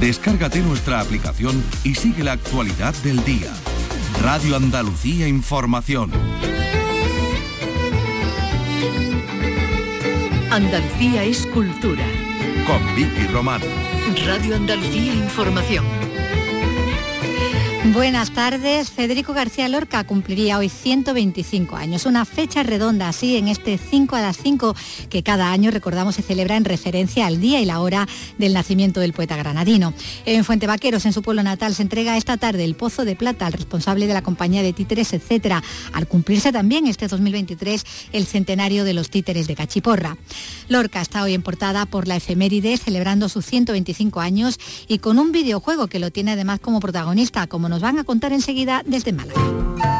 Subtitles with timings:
[0.00, 3.52] Descárgate nuestra aplicación y sigue la actualidad del día.
[4.22, 6.10] Radio Andalucía Información.
[10.50, 12.04] Andalucía es cultura.
[12.66, 13.60] Con Vicky Román.
[14.26, 16.03] Radio Andalucía Información.
[17.92, 18.90] Buenas tardes.
[18.90, 24.22] Federico García Lorca cumpliría hoy 125 años, una fecha redonda así en este 5 a
[24.22, 24.74] las 5
[25.10, 28.08] que cada año recordamos se celebra en referencia al día y la hora
[28.38, 29.92] del nacimiento del poeta granadino.
[30.24, 33.44] En Fuente Vaqueros, en su pueblo natal, se entrega esta tarde el Pozo de Plata
[33.44, 38.84] al responsable de la compañía de títeres, etcétera, al cumplirse también este 2023 el centenario
[38.84, 40.16] de los títeres de Cachiporra.
[40.68, 44.58] Lorca está hoy en portada por la efeméride celebrando sus 125 años
[44.88, 48.32] y con un videojuego que lo tiene además como protagonista, como nos van a contar
[48.32, 49.93] enseguida desde Málaga.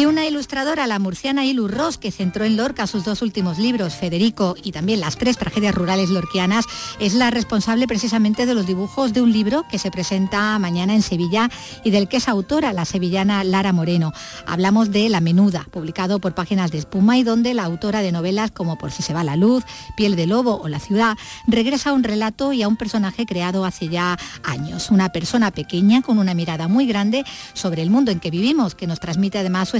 [0.00, 3.94] Y una ilustradora, la murciana Ilu Ross, que centró en Lorca sus dos últimos libros,
[3.94, 6.64] Federico y también las tres tragedias rurales lorquianas,
[7.00, 11.02] es la responsable precisamente de los dibujos de un libro que se presenta mañana en
[11.02, 11.50] Sevilla
[11.84, 14.14] y del que es autora la sevillana Lara Moreno.
[14.46, 18.52] Hablamos de La Menuda, publicado por Páginas de Espuma y donde la autora de novelas
[18.52, 19.64] como Por si se va la luz,
[19.98, 23.66] Piel de Lobo o La ciudad regresa a un relato y a un personaje creado
[23.66, 24.90] hace ya años.
[24.90, 28.86] Una persona pequeña con una mirada muy grande sobre el mundo en que vivimos, que
[28.86, 29.76] nos transmite además su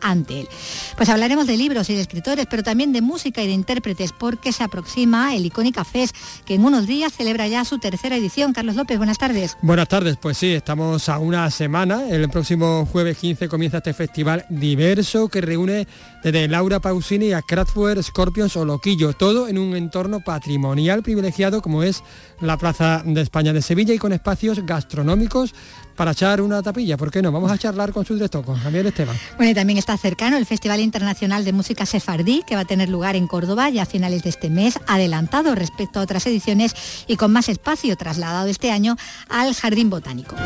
[0.00, 0.48] ante él.
[0.96, 4.52] Pues hablaremos de libros y de escritores, pero también de música y de intérpretes, porque
[4.52, 8.52] se aproxima el Icónica Fest, que en unos días celebra ya su tercera edición.
[8.52, 9.56] Carlos López, buenas tardes.
[9.62, 12.08] Buenas tardes, pues sí, estamos a una semana.
[12.08, 15.86] El próximo jueves 15 comienza este festival diverso que reúne
[16.22, 21.82] desde Laura Pausini a Kraftwerk, Scorpions o Loquillo, todo en un entorno patrimonial privilegiado como
[21.82, 22.02] es
[22.40, 25.54] la Plaza de España de Sevilla y con espacios gastronómicos
[25.96, 27.32] para echar una tapilla, ¿por qué no?
[27.32, 29.16] Vamos a charlar con su director, con Javier Esteban.
[29.36, 32.88] Bueno, y también está cercano el Festival Internacional de Música Sefardí, que va a tener
[32.88, 36.74] lugar en Córdoba ya a finales de este mes, adelantado respecto a otras ediciones
[37.06, 38.96] y con más espacio trasladado este año
[39.28, 40.36] al Jardín Botánico.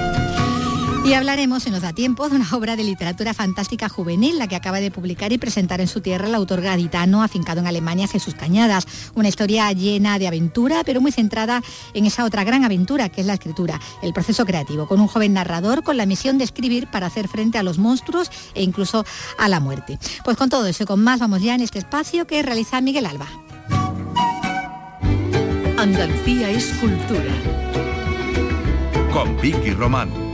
[1.07, 4.57] Y hablaremos, si nos da tiempo, de una obra de literatura fantástica juvenil, la que
[4.57, 8.35] acaba de publicar y presentar en su tierra el autor gaditano afincado en Alemania, Jesús
[8.35, 8.89] Cañadas.
[9.14, 11.63] Una historia llena de aventura, pero muy centrada
[11.95, 15.33] en esa otra gran aventura que es la escritura, el proceso creativo, con un joven
[15.33, 19.05] narrador con la misión de escribir para hacer frente a los monstruos e incluso
[19.39, 20.01] a la muerte.
[20.25, 23.07] Pues con todo eso y con más vamos ya en este espacio que realiza Miguel
[23.07, 23.29] Alba.
[25.79, 27.33] Andalucía es cultura.
[29.13, 30.26] Con Vicky Román.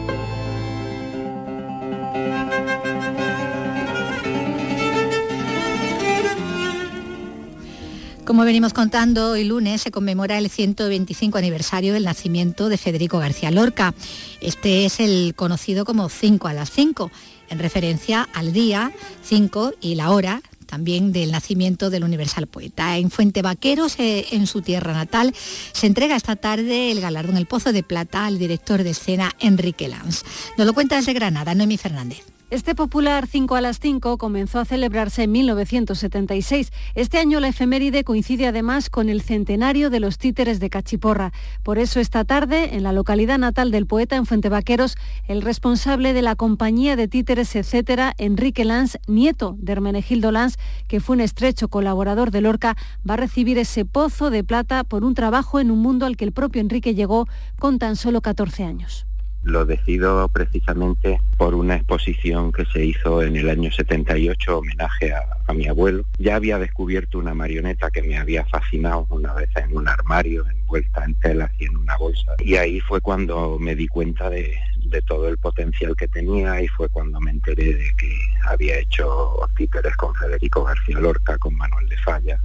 [8.25, 13.51] Como venimos contando, hoy lunes se conmemora el 125 aniversario del nacimiento de Federico García
[13.51, 13.95] Lorca.
[14.41, 17.11] Este es el conocido como 5 a las 5,
[17.51, 18.93] en referencia al día
[19.25, 22.97] 5 y la hora también del nacimiento del universal poeta.
[22.97, 25.35] En Fuente Vaqueros, eh, en su tierra natal,
[25.73, 29.89] se entrega esta tarde el galardón El Pozo de Plata al director de escena Enrique
[29.89, 30.23] Lanz.
[30.57, 32.23] Nos lo cuenta desde Granada, Noemi Fernández.
[32.53, 36.71] Este popular 5 a las 5 comenzó a celebrarse en 1976.
[36.95, 41.33] Este año la efeméride coincide además con el centenario de los títeres de Cachiporra.
[41.63, 44.97] Por eso esta tarde, en la localidad natal del poeta en Fuentevaqueros,
[45.29, 50.59] el responsable de la compañía de títeres, etcétera, Enrique Lanz, nieto de Hermenegildo Lanz,
[50.89, 52.77] que fue un estrecho colaborador de Lorca,
[53.09, 56.27] va a recibir ese pozo de plata por un trabajo en un mundo al que
[56.27, 57.27] el propio Enrique llegó
[57.59, 59.07] con tan solo 14 años
[59.43, 65.53] lo decido precisamente por una exposición que se hizo en el año 78, homenaje a,
[65.53, 66.05] mi abuelo.
[66.19, 71.05] Ya había descubierto una marioneta que me había fascinado una vez en un armario, envuelta
[71.05, 72.37] en telas y en una bolsa.
[72.39, 76.69] Y ahí fue cuando me di cuenta de, de todo el potencial que tenía y
[76.69, 81.89] fue cuando me enteré de que había hecho títeres con Federico García Lorca, con Manuel
[81.89, 82.41] de Falla,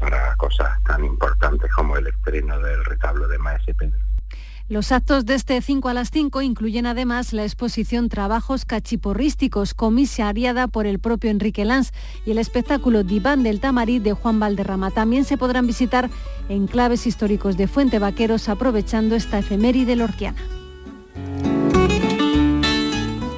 [0.00, 3.98] para cosas tan importantes como el estreno del retablo de Maese Pedro.
[4.70, 10.68] Los actos de este 5 a las 5 incluyen además la exposición Trabajos cachiporrísticos, comisariada
[10.68, 11.90] por el propio Enrique Lanz,
[12.24, 14.92] y el espectáculo Diván del Tamarí de Juan Valderrama.
[14.92, 16.08] También se podrán visitar
[16.48, 20.40] enclaves históricos de Fuente Vaqueros aprovechando esta efeméride lorquiana.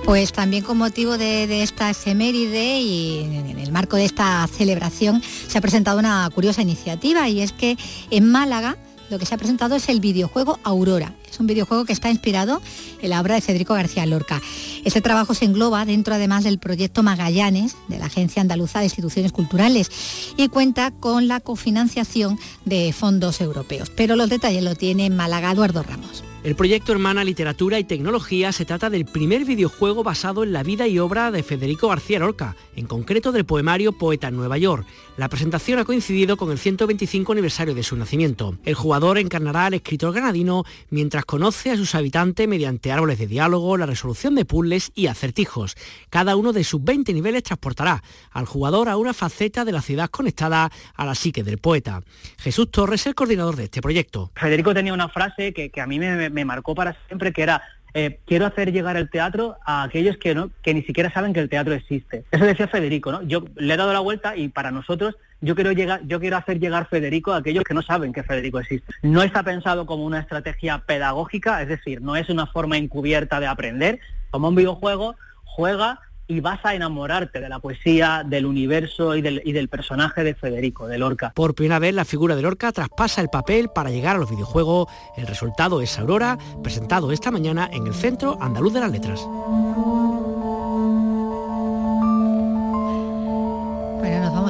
[0.05, 5.23] Pues también con motivo de, de, esta efeméride y en el marco de esta celebración
[5.49, 7.79] se ha presentado una curiosa iniciativa y es que
[8.11, 8.77] en Málaga
[9.13, 11.15] lo que se ha presentado es el videojuego Aurora.
[11.31, 12.63] Es un videojuego que está inspirado
[13.01, 14.41] en la obra de Federico García Lorca.
[14.85, 19.31] Este trabajo se engloba dentro además del proyecto Magallanes de la Agencia Andaluza de Instituciones
[19.31, 19.91] Culturales
[20.37, 23.91] y cuenta con la cofinanciación de fondos europeos.
[23.95, 26.25] Pero los detalles lo tiene Málaga Eduardo Ramos.
[26.43, 30.89] El proyecto Hermana Literatura y Tecnología se trata del primer videojuego basado en la vida
[30.89, 34.85] y obra de Federico García Lorca, en concreto del poemario Poeta en Nueva York.
[35.19, 38.57] La presentación ha coincidido con el 125 aniversario de su nacimiento.
[38.65, 43.77] El jugador encarnará al escritor granadino mientras conoce a sus habitantes mediante árboles de diálogo,
[43.77, 45.77] la resolución de puzzles y acertijos.
[46.09, 50.09] Cada uno de sus 20 niveles transportará al jugador a una faceta de la ciudad
[50.09, 52.01] conectada a la psique del poeta.
[52.39, 54.33] Jesús Torres es el coordinador de este proyecto.
[54.35, 57.63] Federico tenía una frase que, a mí me me marcó para siempre, que era
[57.95, 61.41] eh, quiero hacer llegar el teatro a aquellos que no que ni siquiera saben que
[61.41, 62.25] el teatro existe.
[62.31, 63.23] Eso decía Federico, ¿no?
[63.23, 66.59] Yo le he dado la vuelta y para nosotros yo quiero llegar, yo quiero hacer
[66.59, 68.93] llegar Federico a aquellos que no saben que Federico existe.
[69.03, 73.47] No está pensado como una estrategia pedagógica, es decir, no es una forma encubierta de
[73.47, 74.01] aprender.
[74.31, 76.01] Como un videojuego, juega
[76.33, 80.99] y vas a enamorarte de la poesía, del universo y del, personaje de Federico, de
[80.99, 81.33] Lorca.
[81.35, 84.89] Por primera vez la figura de Lorca traspasa el papel para llegar a los videojuegos.
[85.17, 89.27] El resultado es Aurora, presentado esta mañana en el Centro Andaluz de las Letras.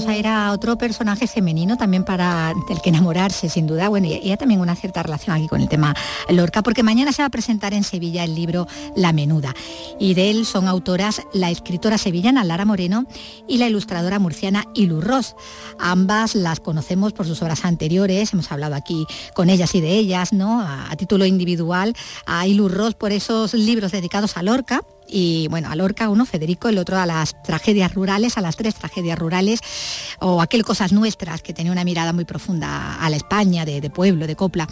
[0.06, 3.88] Vamos otro personaje femenino también para el que enamorarse, sin duda.
[3.88, 5.94] Bueno, y ella también una cierta relación aquí con el tema
[6.28, 8.66] Lorca, porque mañana se va a presentar en Sevilla el libro
[8.96, 9.54] La Menuda.
[9.98, 13.06] Y de él son autoras la escritora sevillana Lara Moreno
[13.48, 15.34] y la ilustradora murciana Ilu Ross.
[15.78, 20.32] Ambas las conocemos por sus obras anteriores, hemos hablado aquí con ellas y de ellas,
[20.32, 20.60] ¿no?
[20.60, 21.94] A, a título individual,
[22.26, 24.82] a Ilu Ross por esos libros dedicados a Lorca
[25.12, 28.74] y bueno, a Lorca uno, Federico, el otro a las tragedias rurales, a las tres
[28.74, 29.60] tragedias rurales,
[30.20, 34.26] o aquel Cosas Nuestras, que tenía una mirada muy profunda a la España, de, pueblo,
[34.26, 34.66] de copla.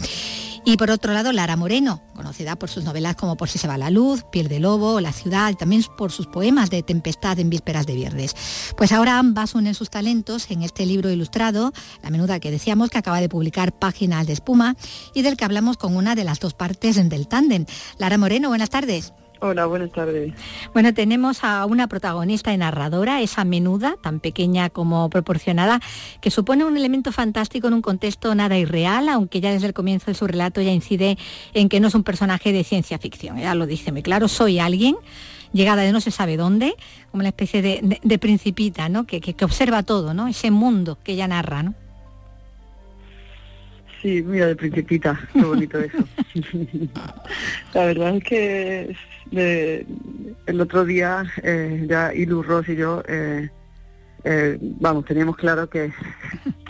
[0.63, 3.77] Y por otro lado, Lara Moreno, conocida por sus novelas como Por si se va
[3.77, 7.49] la luz, Piel de Lobo, La ciudad, y también por sus poemas de Tempestad en
[7.49, 8.35] Vísperas de Viernes.
[8.77, 11.71] Pues ahora ambas unen sus talentos en este libro ilustrado,
[12.03, 14.75] La menuda que decíamos, que acaba de publicar Páginas de Espuma,
[15.13, 17.65] y del que hablamos con una de las dos partes del tándem.
[17.97, 19.13] Lara Moreno, buenas tardes.
[19.43, 20.35] Hola, buenas tardes.
[20.71, 25.79] Bueno, tenemos a una protagonista y narradora, esa menuda, tan pequeña como proporcionada,
[26.21, 30.11] que supone un elemento fantástico en un contexto nada irreal, aunque ya desde el comienzo
[30.11, 31.17] de su relato ya incide
[31.55, 33.39] en que no es un personaje de ciencia ficción.
[33.39, 34.95] Ella lo dice muy claro, soy alguien
[35.53, 36.75] llegada de no se sabe dónde,
[37.09, 39.07] como una especie de, principita, ¿no?
[39.07, 40.27] Que, que, observa todo, ¿no?
[40.27, 41.73] Ese mundo que ella narra, ¿no?
[44.01, 45.97] Sí, mira, de principita, qué bonito eso.
[47.73, 48.95] la verdad es que
[50.47, 53.49] el otro día eh, ya Ilu Ross y yo, eh,
[54.23, 55.91] eh, vamos, teníamos claro que,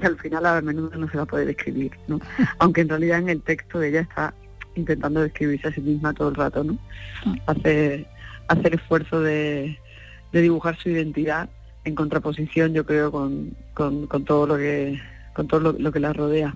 [0.04, 2.20] al final a menudo no se va a poder escribir, ¿no?
[2.60, 4.34] Aunque en realidad en el texto ella está
[4.76, 6.78] intentando describirse a sí misma todo el rato, ¿no?
[7.46, 8.08] Hace,
[8.48, 9.78] hacer esfuerzo de,
[10.32, 11.50] dibujar su identidad
[11.84, 15.00] en contraposición, yo creo, con, con, todo lo que
[15.34, 16.56] con todo lo, que la rodea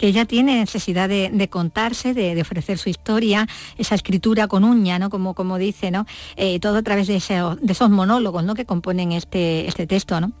[0.00, 3.46] que ella tiene necesidad de, contarse, de, ofrecer su historia,
[3.76, 5.10] esa escritura con uña, ¿no?
[5.10, 6.06] Como, como dice, ¿no?
[6.36, 8.54] Eh, todo a través de, de esos monólogos, ¿no?
[8.54, 10.32] Que componen este, este texto, ¿no?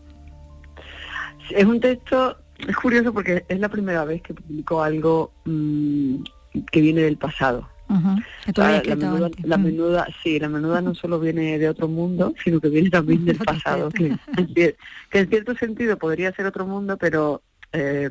[1.50, 6.22] Es un texto, es curioso porque es la primera vez que publicó algo mm,
[6.72, 7.68] que viene del pasado.
[8.56, 13.24] la, menuda, sí, la menuda no solo viene de otro mundo, sino que viene también
[13.26, 14.16] del pasado, que,
[14.54, 14.76] que,
[15.12, 18.10] en cierto sentido podría ser otro mundo, pero eh,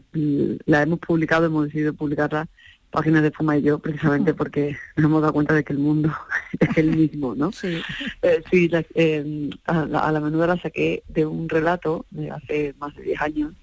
[0.65, 2.47] la hemos publicado, hemos decidido publicarla
[2.91, 6.11] páginas de Fuma y yo, precisamente porque nos hemos dado cuenta de que el mundo
[6.59, 7.51] es el mismo, ¿no?
[7.51, 7.81] Sí,
[8.21, 13.03] eh, sí eh, a, la, menuda la saqué de un relato de hace más de
[13.03, 13.53] 10 años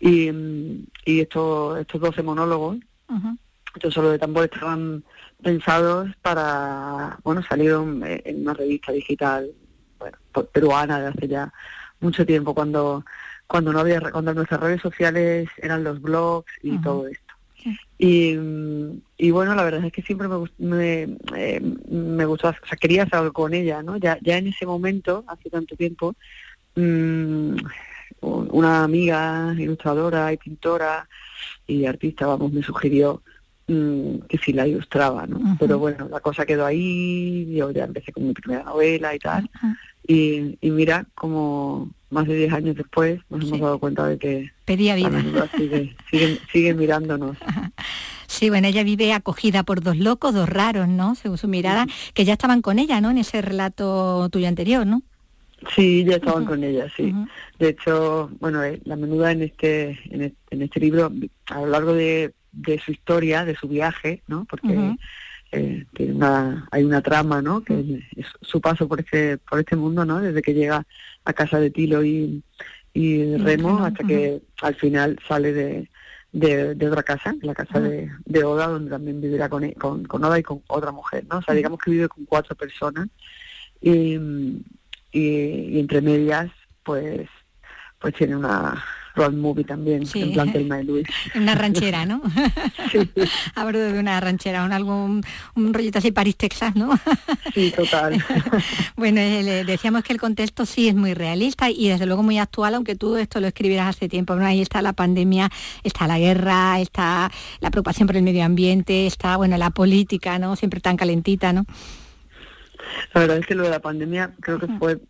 [0.00, 0.30] y,
[1.04, 2.78] y estos, estos 12 monólogos,
[3.74, 5.04] estos solo de tambor, estaban
[5.42, 9.50] pensados para, bueno, salieron en una revista digital,
[9.98, 10.18] bueno,
[10.52, 11.52] peruana de hace ya
[12.00, 13.04] mucho tiempo, cuando
[13.46, 17.24] cuando no había cuando nuestras redes sociales eran los blogs y todo esto.
[17.98, 18.36] Y,
[19.16, 21.60] y, bueno la verdad es que siempre me me, eh,
[21.90, 25.24] me gustó o sea quería hacer algo con ella no ya ya en ese momento
[25.26, 26.14] hace tanto tiempo
[26.76, 27.56] mmm,
[28.20, 31.08] una amiga ilustradora y pintora
[31.66, 33.22] y artista vamos me sugirió
[33.66, 38.12] mm, que si la ilustraba no pero bueno la cosa quedó ahí yo ya empecé
[38.12, 39.50] con mi primera novela y tal
[40.06, 44.50] y, y mira como más de 10 años después nos hemos dado cuenta de que
[44.64, 45.10] pedía vida
[45.56, 47.36] sigue, sigue, sigue mirándonos
[48.26, 51.14] Sí, bueno, ella vive acogida por dos locos, dos raros, ¿no?
[51.14, 53.10] Según su mirada, que ya estaban con ella, ¿no?
[53.10, 55.02] En ese relato tuyo anterior, ¿no?
[55.74, 57.14] Sí, ya estaban con ella, sí.
[57.58, 61.10] De hecho, bueno, eh, la menuda en este, en este libro,
[61.46, 64.44] a lo largo de, de su historia, de su viaje, ¿no?
[64.44, 64.96] Porque
[65.52, 67.62] eh, una, hay una trama, ¿no?
[67.62, 70.20] Que es su paso por este, por este mundo, ¿no?
[70.20, 70.84] Desde que llega
[71.24, 72.42] a casa de Tilo y,
[72.92, 75.88] y Remo hasta que al final sale de,
[76.32, 80.62] de, otra casa, la casa de, Oda, donde también vivirá con, con, Oda y con
[80.66, 81.38] otra mujer, ¿no?
[81.38, 83.08] O sea, digamos que vive con cuatro personas
[83.80, 84.18] y,
[85.12, 86.50] y, entre medias,
[86.82, 87.28] pues,
[87.98, 88.84] pues tiene una
[89.16, 91.08] road movie también, en plan Telma Luis.
[91.34, 92.22] Una ranchera, ¿no?
[92.92, 93.10] Sí.
[93.54, 95.22] Hablo de una ranchera, un algún
[95.56, 96.90] un rollito así París, Texas, ¿no?
[97.52, 98.22] Sí, total.
[98.96, 102.74] bueno, eh, decíamos que el contexto sí es muy realista y desde luego muy actual,
[102.74, 104.34] aunque tú esto lo escribieras hace tiempo.
[104.34, 105.50] Ahí está la pandemia,
[105.82, 107.30] está la guerra, está
[107.60, 110.54] la preocupación por el medio ambiente, está, bueno, la política, ¿no?
[110.54, 111.64] Siempre tan calentita, ¿no?
[113.14, 115.00] La verdad es que lo de la pandemia creo que fue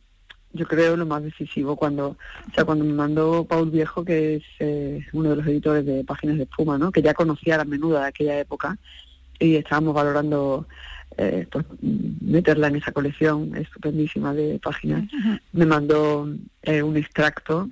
[0.53, 2.17] yo creo lo más decisivo cuando
[2.51, 6.05] o sea cuando me mandó Paul Viejo que es eh, uno de los editores de
[6.05, 8.79] páginas de espuma no que ya conocía la menuda de aquella época
[9.39, 10.67] y estábamos valorando
[11.19, 15.05] eh, pues meterla en esa colección estupendísima de páginas
[15.53, 16.29] me mandó
[16.63, 17.69] eh, un extracto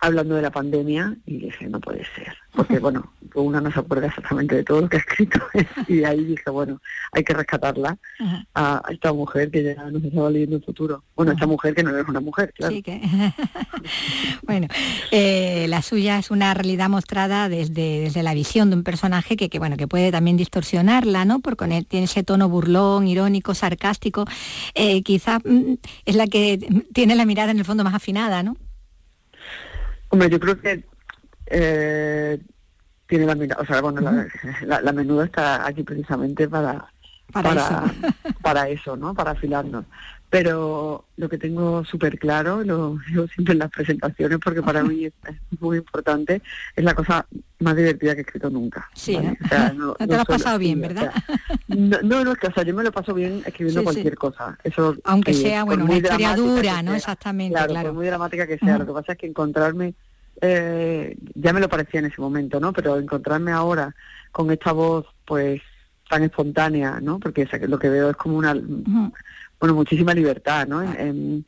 [0.00, 4.06] hablando de la pandemia y dije, no puede ser, porque bueno, una no se acuerda
[4.06, 5.40] exactamente de todo lo que ha escrito
[5.88, 6.80] y ahí dije, bueno,
[7.12, 7.98] hay que rescatarla
[8.54, 11.04] a esta mujer que ya nos estaba leyendo el futuro.
[11.14, 12.74] Bueno, esta mujer que no es una mujer, claro.
[12.74, 13.00] Sí que...
[14.42, 14.68] bueno,
[15.10, 19.48] eh, la suya es una realidad mostrada desde, desde la visión de un personaje que,
[19.48, 21.40] que, bueno, que puede también distorsionarla, ¿no?
[21.40, 24.24] Porque tiene ese tono burlón, irónico, sarcástico,
[24.74, 25.74] eh, quizá mm,
[26.06, 26.58] es la que
[26.92, 28.56] tiene la mirada en el fondo más afinada, ¿no?
[30.10, 30.84] Hombre, yo creo que
[31.46, 32.40] eh,
[33.06, 34.00] tiene la mirada, o sea, bueno,
[34.62, 36.90] la, la, menuda está aquí precisamente para
[37.32, 37.82] para, eso.
[38.42, 39.14] para eso, ¿no?
[39.14, 39.84] Para afilarnos.
[40.30, 45.06] Pero lo que tengo súper claro, lo digo siempre en las presentaciones porque para mí
[45.06, 45.12] es,
[45.58, 46.42] muy importante,
[46.76, 47.26] es la cosa
[47.60, 48.88] más divertida que he escrito nunca.
[48.94, 49.16] Sí,
[49.76, 49.94] ¿no?
[49.94, 51.12] te lo has pasado bien, ¿verdad?
[51.68, 54.58] no, no, es que o sea, yo me lo paso bien escribiendo cualquier cosa.
[54.62, 56.94] Eso Aunque sea, bueno, una historia dura, ¿no?
[56.94, 57.70] Exactamente, claro.
[57.70, 57.88] claro.
[57.88, 58.78] Por muy dramática que sea.
[58.78, 59.94] Lo que pasa es que encontrarme,
[60.42, 62.74] eh, ya me lo parecía en ese momento, ¿no?
[62.74, 63.94] Pero encontrarme ahora
[64.30, 65.62] con esta voz, pues
[66.08, 67.18] tan espontánea, ¿no?
[67.18, 68.54] Porque lo que veo es como una,
[69.60, 70.82] bueno, muchísima libertad, ¿no?
[70.82, 71.44] En,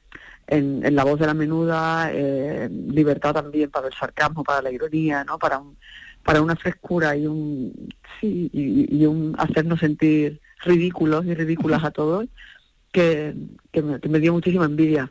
[0.46, 5.24] en, la voz de la menuda, eh, libertad también para el sarcasmo, para la ironía,
[5.24, 5.38] ¿no?
[5.38, 5.76] Para un,
[6.24, 7.88] para una frescura y un
[8.20, 12.26] sí y, un hacernos sentir ridículos y ridículas a todos
[12.92, 13.34] que,
[13.72, 15.10] que, me, dio muchísima envidia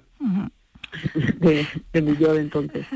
[1.40, 2.86] de, mi yo de entonces.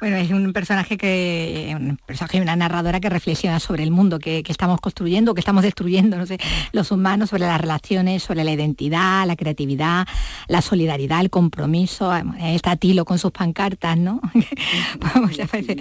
[0.00, 4.42] Bueno, es un personaje que, un personaje, una narradora que reflexiona sobre el mundo que,
[4.48, 6.38] estamos construyendo, que estamos destruyendo, no sé,
[6.72, 10.06] los humanos, sobre las relaciones, sobre la identidad, la creatividad,
[10.48, 12.12] la solidaridad, el compromiso.
[12.40, 14.20] Está Tilo con sus pancartas, ¿no?
[15.14, 15.76] Vamos, ya parece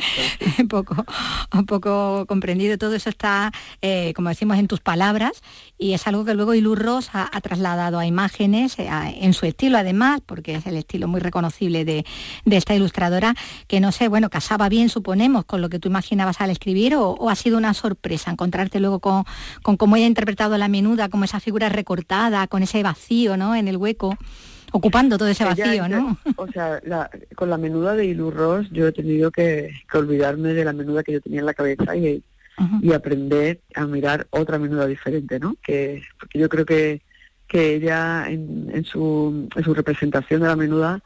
[0.60, 1.04] un poco,
[1.54, 2.78] un poco comprendido.
[2.78, 5.42] Todo eso está, eh, como decimos, en tus palabras
[5.82, 8.88] y es algo que luego Ilur Ross ha, trasladado a imágenes, eh,
[9.20, 12.06] en su estilo además, porque es el estilo muy reconocible de,
[12.46, 13.34] esta ilustradora,
[13.68, 17.30] que no sé, bueno, casaba bien, suponemos, con lo que tú imaginabas al escribir, o,
[17.30, 19.24] ha sido una sorpresa encontrarte luego con,
[19.64, 23.56] con cómo ella ha interpretado la menuda, como esa figura recortada, con ese vacío, ¿no?
[23.56, 24.18] En el hueco
[24.74, 26.18] ocupando todo ese vacío, ¿no?
[26.38, 26.82] O sea,
[27.36, 31.14] con la menuda de Ilur Ross yo he tenido que, olvidarme de la menuda que
[31.14, 32.24] yo tenía en la cabeza y,
[32.82, 35.56] y aprender a mirar otra menuda diferente, ¿no?
[35.64, 37.02] Que, porque yo creo que,
[37.48, 41.04] que ella en, en, su, en su representación de la menuda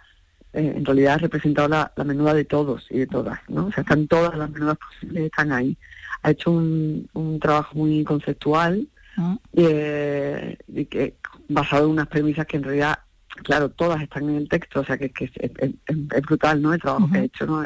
[0.55, 3.65] eh, en realidad ha representado la, menuda de todos y de todas, ¿no?
[3.65, 5.77] O sea, están todas las menudas posibles, están ahí.
[6.24, 9.38] Ha hecho un, un trabajo muy conceptual ah.
[9.51, 11.17] eh, y que
[11.50, 13.00] basado en unas premisas que en realidad,
[13.43, 16.74] claro, todas están en el texto, o sea, que, que es, brutal, ¿no?
[16.74, 17.65] El trabajo que ha hecho, ¿no?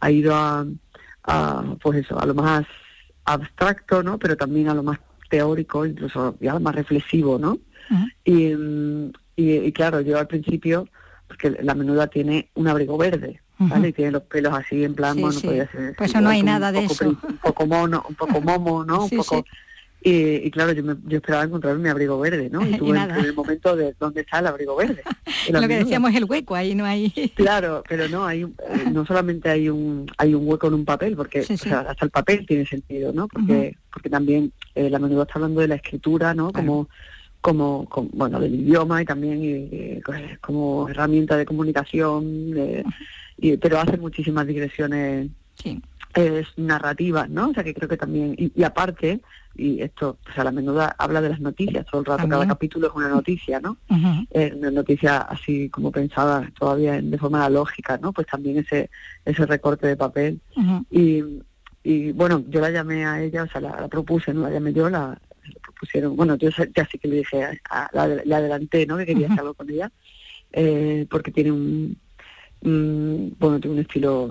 [0.00, 0.66] Ha, ido a,
[1.80, 2.66] pues eso, a lo más
[3.24, 4.18] abstracto, ¿no?
[4.18, 4.98] Pero también a lo más
[5.30, 7.58] teórico, incluso ya a más reflexivo, ¿no?
[8.24, 8.52] y,
[9.36, 10.88] y, claro, yo al principio
[11.28, 13.88] porque la menuda tiene un abrigo verde, ¿vale?
[13.88, 15.94] Y tiene los pelos así en plan, bueno, podría ser...
[15.96, 17.08] Pues eso no hay nada de eso.
[17.08, 19.04] Un poco mono, un poco momo, ¿no?
[19.04, 19.44] Un poco...
[20.00, 22.64] Y, claro, yo, me, yo esperaba encontrar mi abrigo verde, ¿no?
[22.64, 25.02] Y tuve en el momento de dónde está el abrigo verde.
[25.50, 27.10] Lo que decíamos es el hueco, ahí no hay...
[27.34, 31.16] Claro, pero no, hay eh, no solamente hay un hay un hueco en un papel,
[31.16, 33.28] porque hasta el papel tiene sentido, ¿no?
[33.28, 36.52] Porque porque también eh, la menuda está hablando de la escritura, ¿no?
[36.52, 36.88] Como
[37.40, 40.02] como, bueno del idioma y también
[40.40, 42.54] como herramienta de comunicación
[43.38, 45.28] y, pero hace muchísimas digresiones
[46.56, 49.20] narrativas no o sea que creo que también y, aparte
[49.54, 52.88] y esto o sea la menuda habla de las noticias todo el rato cada capítulo
[52.88, 58.26] es una noticia no una noticia así como pensada todavía de forma lógica no pues
[58.26, 58.90] también ese
[59.24, 60.40] ese recorte de papel.
[60.90, 61.22] Y
[61.84, 64.72] y bueno yo la llamé a ella o sea la, la propuse no la llamé
[64.72, 65.18] yo la
[65.78, 68.96] pusieron, bueno, yo ya sí que le dije, a, la, adelanté, ¿no?
[68.96, 69.90] Que quería hacerlo con ella,
[70.52, 71.96] eh, porque tiene un
[72.60, 74.30] bueno, tiene un estilo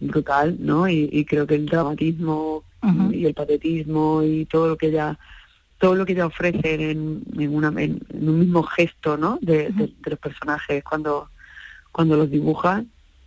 [0.00, 0.88] brutal, ¿no?
[0.88, 2.62] Y, creo que el dramatismo
[3.12, 5.18] y el patetismo y todo lo que ella
[5.78, 9.38] todo lo que ella ofrece en, una, en, un mismo gesto, ¿no?
[9.42, 9.72] De,
[10.04, 11.28] los personajes cuando
[11.92, 12.84] cuando los dibuja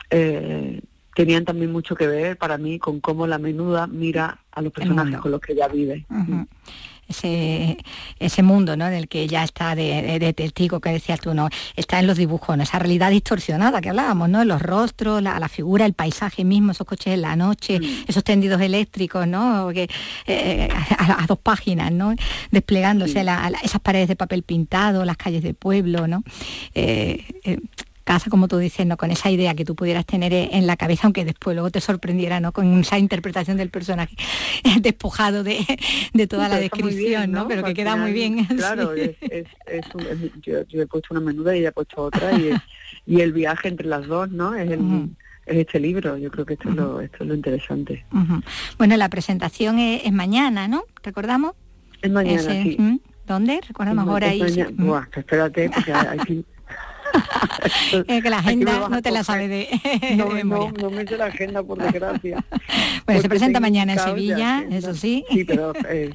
[0.09, 0.81] eh,
[1.13, 5.17] tenían también mucho que ver para mí con cómo la menuda mira a los personajes
[5.19, 6.05] con los que ella vive.
[7.09, 7.77] Ese,
[8.19, 8.87] ese mundo ¿no?
[8.87, 11.49] en el que ella está de, testigo que decías tú, ¿no?
[11.75, 14.45] está en los dibujos, esa realidad distorsionada que hablábamos, ¿no?
[14.45, 18.05] los rostros, la, figura, el paisaje mismo, esos coches en la noche, mm.
[18.07, 19.69] esos tendidos eléctricos, ¿no?
[19.73, 19.89] que,
[20.27, 22.13] eh, a, dos páginas, ¿no?
[22.51, 23.25] desplegándose
[23.63, 26.23] esas paredes de papel pintado, las calles de pueblo, ¿no?
[26.75, 27.57] Eh, eh,
[28.09, 28.97] casa, como tú dices, ¿no?
[28.97, 32.39] con esa idea que tú pudieras tener en la cabeza, aunque después luego te sorprendiera
[32.39, 32.51] ¿no?
[32.51, 34.15] con esa interpretación del personaje
[34.81, 35.63] despojado de,
[36.27, 37.47] toda la descripción, ¿no?
[37.47, 38.47] Pero que queda muy bien.
[38.57, 39.15] Claro, es,
[40.41, 44.07] yo, he puesto una menuda y ella ha puesto otra y, el viaje entre las
[44.07, 44.55] dos, ¿no?
[44.55, 44.79] Es
[45.45, 46.17] este libro.
[46.17, 48.05] Yo creo que esto, es, lo, esto es lo interesante.
[48.79, 50.85] Bueno, la presentación es, mañana, ¿no?
[51.03, 51.53] ¿Recordamos?
[52.01, 53.01] Es mañana, sí.
[53.27, 53.61] ¿Dónde?
[53.67, 54.41] Recordamos ahora ahí.
[55.15, 56.43] espérate, porque hay,
[58.07, 59.69] es que la agenda no te la sabe de,
[60.17, 62.43] no, no, no, me sé la agenda por desgracia.
[63.05, 65.25] bueno, se presenta mañana en Sevilla, eso sí.
[65.29, 66.11] Sí, pero eh,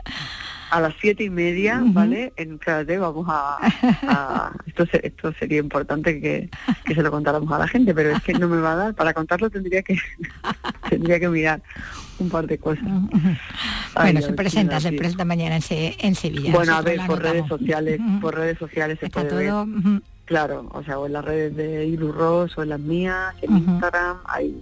[0.71, 2.33] a las siete y media, ¿vale?
[2.37, 4.53] En Créate vamos a...
[4.67, 6.51] esto, esto sería importante que,
[6.85, 8.95] que, se lo contáramos a la gente, pero es que no me va a dar.
[8.95, 9.97] Para contarlo tendría que
[10.91, 11.63] tendría que mirar
[12.19, 12.85] un par de cosas.
[13.95, 16.53] bueno, se presenta, se presenta mañana en, en Sevilla.
[16.53, 19.67] Bueno, a ver, por redes sociales, por redes sociales se Está puede todo...
[19.67, 20.03] ver.
[20.25, 23.59] Claro, o sea, o en las redes de Ilu Ross o en las mías, en
[23.59, 24.59] Instagram, ahí,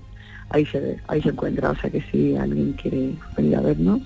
[0.51, 1.71] ahí se ve, ahí se encuentra.
[1.71, 4.01] O sea que si alguien quiere venir a vernos,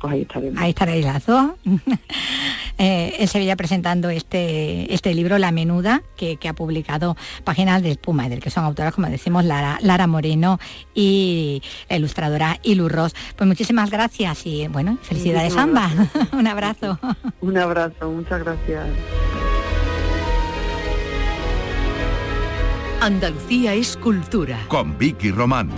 [0.00, 0.60] pues ahí estaremos.
[0.60, 1.52] Ahí estaréis las dos.
[2.78, 8.28] eh, en Sevilla presentando este, este libro, La Menuda, que, ha publicado Páginas de Espuma,
[8.28, 10.60] del que son autoras, como decimos, Lara, Lara Moreno
[10.94, 13.14] y la ilustradora Ilu Ross.
[13.34, 15.90] Pues muchísimas gracias y bueno, felicidades ambas.
[16.32, 16.98] Un abrazo.
[17.40, 18.88] Un abrazo, muchas gracias.
[23.00, 24.58] Andalucía es cultura.
[24.68, 25.70] Con Vicky Román.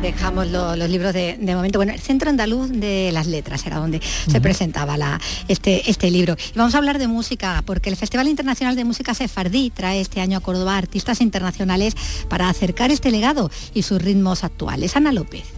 [0.00, 1.80] dejamos los libros de, momento.
[1.80, 6.36] Bueno, el Centro Andaluz de las Letras era donde se presentaba la, este, este libro.
[6.54, 10.20] Y vamos a hablar de música, porque el Festival Internacional de Música Sefardí trae este
[10.20, 11.94] año a Córdoba artistas internacionales
[12.28, 14.96] para acercar este legado y sus ritmos actuales.
[14.96, 15.57] Ana López.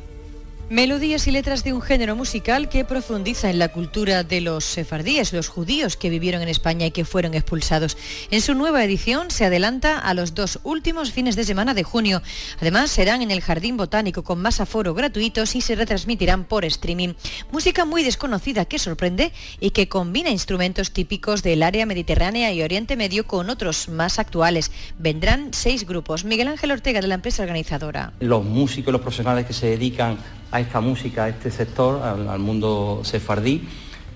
[0.71, 5.33] Melodías y letras de un género musical que profundiza en la cultura de los sefardíes,
[5.33, 7.97] los judíos que vivieron en España y que fueron expulsados.
[8.31, 12.23] En su nueva edición se adelanta a los dos últimos fines de semana de junio.
[12.61, 17.15] Además, serán en el Jardín Botánico con más aforo gratuitos y se retransmitirán por streaming.
[17.51, 22.95] Música muy desconocida que sorprende y que combina instrumentos típicos del área mediterránea y Oriente
[22.95, 24.71] Medio con otros más actuales.
[25.01, 26.25] Vendrán seis grupos.
[26.25, 28.13] Miguel Ángel Ortega de la empresa organizadora.
[28.21, 30.17] Los músicos, los profesionales que se dedican
[30.51, 33.63] a esta música, a este sector, al, mundo sefardí.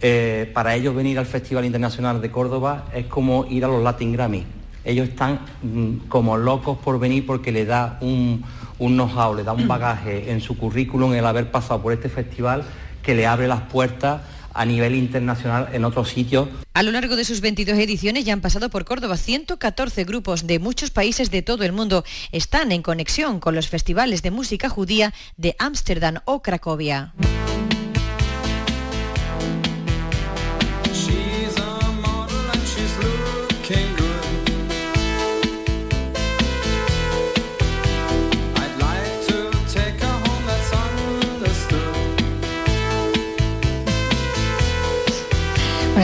[0.01, 4.12] Eh, para ellos venir al Festival Internacional de Córdoba es como ir a los Latin
[4.12, 4.44] Grammy.
[4.85, 8.44] Ellos están mm, como locos por venir porque le da un,
[8.79, 12.64] un know-how, le da un bagaje en su currículum el haber pasado por este festival
[13.03, 14.20] que le abre las puertas
[14.54, 16.48] a nivel internacional en otros sitios.
[16.72, 20.58] A lo largo de sus 22 ediciones ya han pasado por Córdoba 114 grupos de
[20.58, 22.04] muchos países de todo el mundo.
[22.32, 27.12] Están en conexión con los festivales de música judía de Ámsterdam o Cracovia.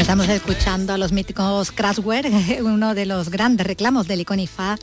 [0.00, 2.32] Estamos escuchando a los míticos Kraftwerk,
[2.62, 4.24] uno de los grandes reclamos del,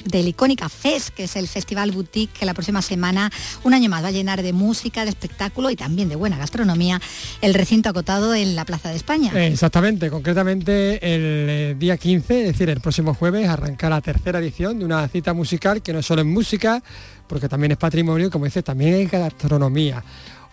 [0.06, 3.32] del Icónica Fest, que es el festival boutique que la próxima semana,
[3.63, 7.01] un año más, va a llenar de música, de espectáculo y también de buena gastronomía
[7.41, 9.32] el recinto acotado en la Plaza de España.
[9.47, 14.77] Exactamente, concretamente el eh, día 15, es decir, el próximo jueves, arranca la tercera edición
[14.77, 16.84] de una cita musical que no solo es música,
[17.27, 20.03] porque también es patrimonio, como dice, también es gastronomía.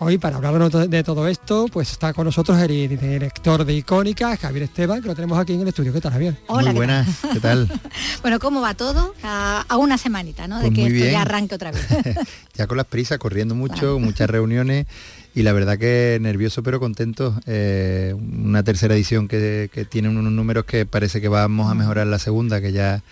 [0.01, 4.65] Hoy para hablar de todo esto, pues está con nosotros el director de Icónica, Javier
[4.65, 5.93] Esteban, que lo tenemos aquí en el estudio.
[5.93, 6.37] ¿Qué tal, Javier?
[6.49, 7.71] Hola, Muy buenas, ¿qué tal?
[8.23, 9.15] bueno, ¿cómo va todo?
[9.23, 10.59] A, una semanita, ¿no?
[10.59, 11.87] de pues que esto ya arranque otra vez.
[12.55, 14.87] ya con las prisas, corriendo mucho, muchas reuniones
[15.33, 17.39] y la verdad que nervioso pero contento.
[17.47, 22.19] Eh, una tercera edición que, tiene unos números que parece que vamos a mejorar la
[22.19, 23.03] segunda, que ya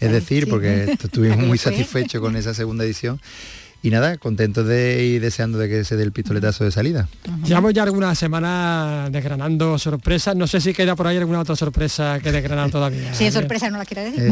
[0.00, 3.20] es decir, porque estuvimos muy satisfechos con esa segunda edición
[3.82, 7.08] y nada, contentos de y deseando de que se dé el pistoletazo de salida.
[7.44, 12.20] Llevamos ya algunas semanas desgranando sorpresas, no sé si queda por ahí alguna otra sorpresa
[12.20, 13.14] que desgranar todavía.
[13.14, 14.30] Si es sorpresa no la quiere decir.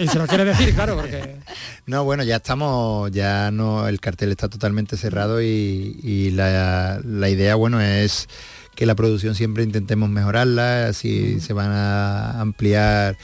[0.00, 1.36] y se lo quiere decir, claro, porque...
[1.86, 7.54] No, bueno, ya estamos, ya no, el cartel está totalmente cerrado y, la, la idea,
[7.54, 8.28] bueno, es
[8.74, 13.16] que la producción siempre intentemos mejorarla, así se van a ampliar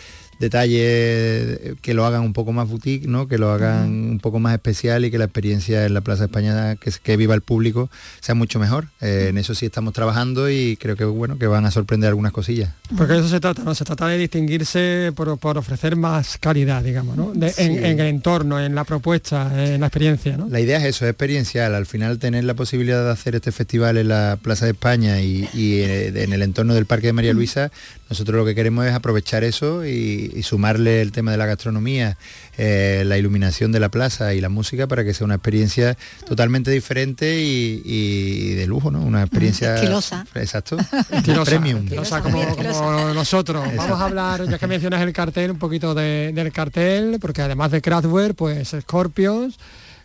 [0.42, 3.28] detalles que lo hagan un poco más boutique, ¿no?
[3.28, 6.74] que lo hagan un poco más especial y que la experiencia en la Plaza España
[6.76, 8.88] que, que viva el público sea mucho mejor.
[9.00, 12.32] Eh, en eso sí estamos trabajando y creo que bueno que van a sorprender algunas
[12.32, 12.72] cosillas.
[12.96, 13.74] Porque eso se trata, ¿no?
[13.74, 17.32] Se trata de distinguirse por, ofrecer más calidad, digamos, ¿no?
[17.34, 20.48] en, el entorno, en la propuesta, en la experiencia, ¿no?
[20.48, 21.74] La idea es eso, es experiencial.
[21.74, 25.48] Al final tener la posibilidad de hacer este festival en la Plaza de España y,
[25.54, 27.70] eh, en el entorno del Parque de María Luisa,
[28.12, 32.16] nosotros lo que queremos es aprovechar eso y, sumarle el tema de la gastronomía,
[32.58, 36.70] eh, la iluminación de la plaza y la música para que sea una experiencia totalmente
[36.70, 39.02] diferente y, de lujo, ¿no?
[39.02, 39.74] Una experiencia...
[39.74, 40.26] Estilosa.
[40.34, 40.76] Exacto.
[41.44, 41.88] Premium.
[42.22, 43.64] como, nosotros.
[43.76, 47.82] Vamos a hablar, ya que mencionas el cartel, un poquito del cartel, porque además de
[47.82, 49.58] Kraftwerk, pues Scorpions,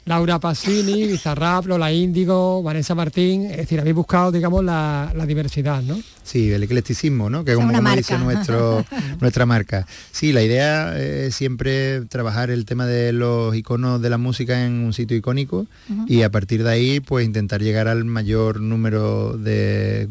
[0.07, 5.99] Laura Passini, Bizarrap, Lola Índigo, Vanessa Martín, es decir, habéis buscado, digamos, la, diversidad, ¿no?
[6.23, 7.43] Sí, el eclecticismo, ¿no?
[7.43, 8.85] Que es como, dice nuestro,
[9.21, 9.85] nuestra marca.
[10.11, 14.73] Sí, la idea es siempre trabajar el tema de los iconos de la música en
[14.85, 15.67] un sitio icónico
[16.07, 20.07] y a partir de ahí, pues intentar llegar al mayor número de,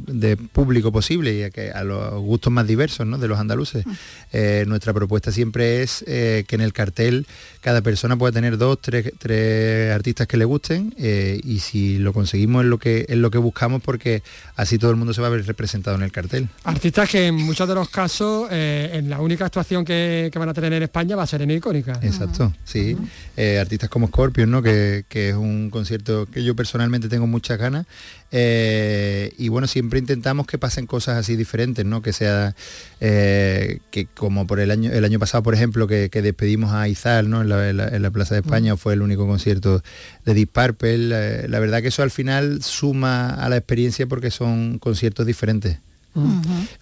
[0.52, 3.16] público posible y a, que, a los gustos más diversos, ¿no?
[3.16, 3.84] De los andaluces.
[4.32, 7.26] Eh, nuestra propuesta siempre es eh, que en el cartel
[7.62, 12.12] cada persona pueda tener dos, tres, tres artistas que le gusten eh, y si lo
[12.12, 14.22] conseguimos es lo que es lo que buscamos porque
[14.56, 16.48] así todo el mundo se va a ver representado en el cartel.
[16.64, 20.54] Artistas que en muchos de los casos eh, en la única actuación que, van a
[20.54, 21.98] tener en España va a ser en icónica.
[22.02, 22.96] Exacto, sí.
[23.36, 24.62] Eh, artistas como Scorpion, ¿no?
[24.62, 27.86] Que, que, es un concierto que yo personalmente tengo muchas ganas
[28.32, 32.02] eh, y bueno, siempre intentamos que pasen cosas así diferentes, ¿no?
[32.02, 32.54] Que sea
[33.00, 37.30] eh, que como por el año el año pasado, por ejemplo, que, despedimos a Izal,
[37.30, 37.42] ¿no?
[37.42, 38.78] En la, Plaza de España mm.
[38.78, 39.82] fue el único concierto
[40.24, 41.10] de Deep Purple.
[41.12, 45.78] Eh, la verdad que eso al final suma a la experiencia porque son conciertos diferentes.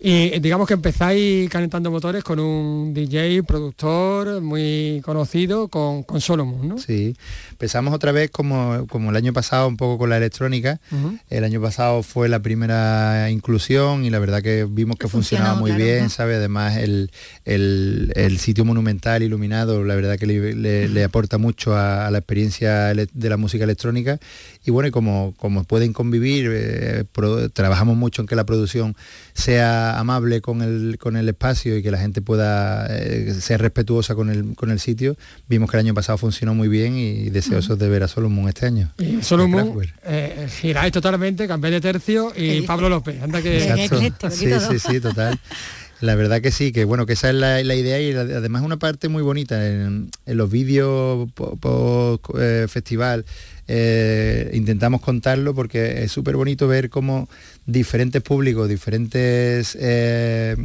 [0.00, 6.68] Y digamos que empezáis calentando motores con un DJ, productor muy conocido, con, con Solomon,
[6.68, 6.78] ¿no?
[6.78, 7.16] Sí,
[7.50, 10.80] empezamos otra vez como, como el año pasado, un poco con la electrónica.
[11.30, 15.72] El año pasado fue la primera inclusión y la verdad que vimos que funcionaba muy
[15.72, 16.36] bien, ¿sabe?
[16.36, 17.10] Además el,
[18.38, 23.64] sitio monumental iluminado, la verdad que le, aporta mucho a, la experiencia de la música
[23.64, 24.18] electrónica.
[24.64, 27.04] Y bueno, y como, como pueden convivir, eh,
[27.52, 28.96] trabajamos mucho en que la producción
[29.34, 34.14] sea amable con el, con el espacio y que la gente pueda eh, ser respetuosa
[34.14, 35.16] con el, con el sitio.
[35.48, 38.66] Vimos que el año pasado funcionó muy bien y deseosos de ver a Solomon este
[38.66, 38.92] año.
[38.98, 43.20] Y Solomon eh, giráis totalmente, cambié de tercio y Pablo López.
[43.22, 43.88] Anda que...
[44.30, 45.38] Sí, sí, sí, total.
[46.00, 49.08] La verdad que sí, que bueno, que esa es la, idea y además una parte
[49.08, 53.24] muy bonita en, los vídeos post eh, festival
[53.66, 57.28] eh, intentamos contarlo porque es súper bonito ver cómo
[57.66, 60.56] diferentes públicos, diferentes eh,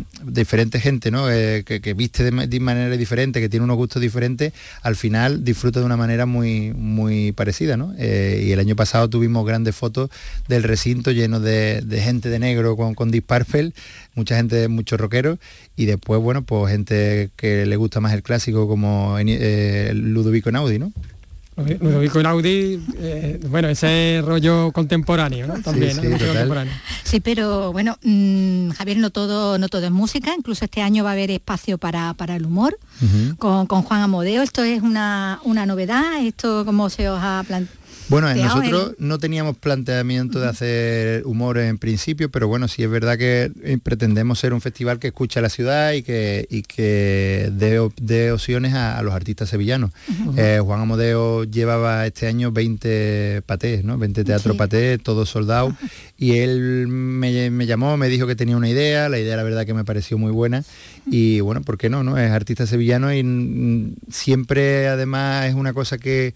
[0.80, 1.32] gente, ¿no?
[1.32, 5.86] Eh, que, viste de, manera diferente, que tiene unos gustos diferentes, al final disfruta de
[5.86, 7.94] una manera muy, muy parecida, ¿no?
[8.00, 10.10] y el año pasado tuvimos grandes fotos
[10.48, 13.74] del recinto lleno de, gente de negro con, con Disparpel,
[14.16, 15.40] mucha gente, muchos rockeros,
[15.76, 19.18] y después, bueno, pues gente que le gusta más el clásico como
[19.94, 20.92] Ludovico Naudi, ¿no?
[21.80, 25.62] Ludovico Audi, eh, bueno, ese rollo contemporáneo, ¿no?
[25.62, 26.08] También, sí,
[27.04, 31.12] sí, pero bueno, mm, Javier, no todo, no todo es música, incluso este año va
[31.12, 32.78] a haber espacio para, el humor
[33.38, 34.42] con, Juan Amodeo.
[34.42, 37.79] Esto es una, una novedad, esto cómo se os ha planteado
[38.10, 43.18] bueno, nosotros no teníamos planteamiento de hacer humor en principio, pero bueno, sí es verdad
[43.18, 47.52] que eh, pretendemos ser un festival que escucha a la ciudad y que, y que
[47.52, 49.92] dé, opciones a, los artistas sevillanos.
[50.38, 53.98] Eh, Juan Amodeo llevaba este año 20 patés, ¿no?
[53.98, 55.74] 20 teatros patés, todos soldados,
[56.18, 59.66] y él me, me, llamó, me dijo que tenía una idea, la idea la verdad
[59.66, 60.64] que me pareció muy buena,
[61.06, 62.04] y bueno, ¿por qué no?
[62.04, 62.18] no?
[62.18, 66.34] Es artista sevillano y siempre además es una cosa que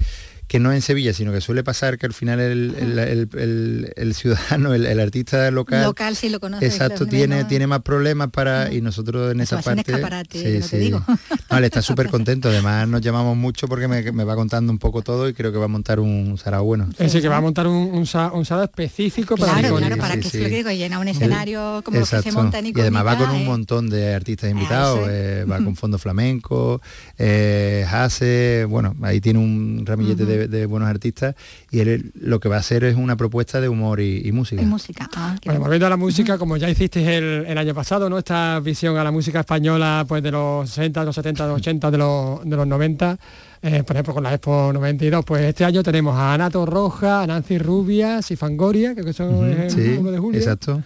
[0.54, 5.50] que no en Sevilla, sino que suele pasar que al final el, ciudadano, el, artista
[5.50, 9.64] local, local sí lo conoce, exacto, tiene, tiene más problemas para y nosotros en esa
[9.64, 10.92] parte, sí, sí.
[11.50, 12.50] No, está súper contento.
[12.50, 15.66] Además nos llamamos mucho porque me, va contando un poco todo y creo que va
[15.66, 16.88] a montar un sarao bueno.
[16.92, 20.38] Es decir, que va a montar un, un, sarao específico para claro, claro, para que
[20.38, 23.32] lo que digo, llena un escenario como que se monta en Y además va con
[23.32, 26.80] un montón de artistas invitados, eh, va con fondo flamenco,
[27.18, 31.36] eh, Hase, bueno, ahí tiene un ramillete de de, buenos artistas
[31.72, 34.62] y él lo que va a hacer es una propuesta de humor y, música.
[34.62, 35.10] Y música.
[35.16, 38.18] Ah, bueno, volviendo a la música, como ya hiciste el, año pasado, ¿no?
[38.18, 41.60] Esta visión a la música española pues de los 60, de los 70, de los
[41.60, 43.18] 80, de los, de los 90.
[43.62, 47.28] Eh, por ejemplo con la Expo 92, pues este año tenemos a Anato Roja, a
[47.28, 50.40] Nancy Rubias y Fangoria, que son el 1 de julio.
[50.40, 50.84] Exacto.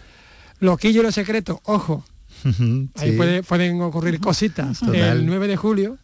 [0.60, 2.04] Loquillo y los secretos, ojo,
[2.96, 4.82] Ahí pueden ocurrir cositas.
[4.84, 5.98] El 9 de julio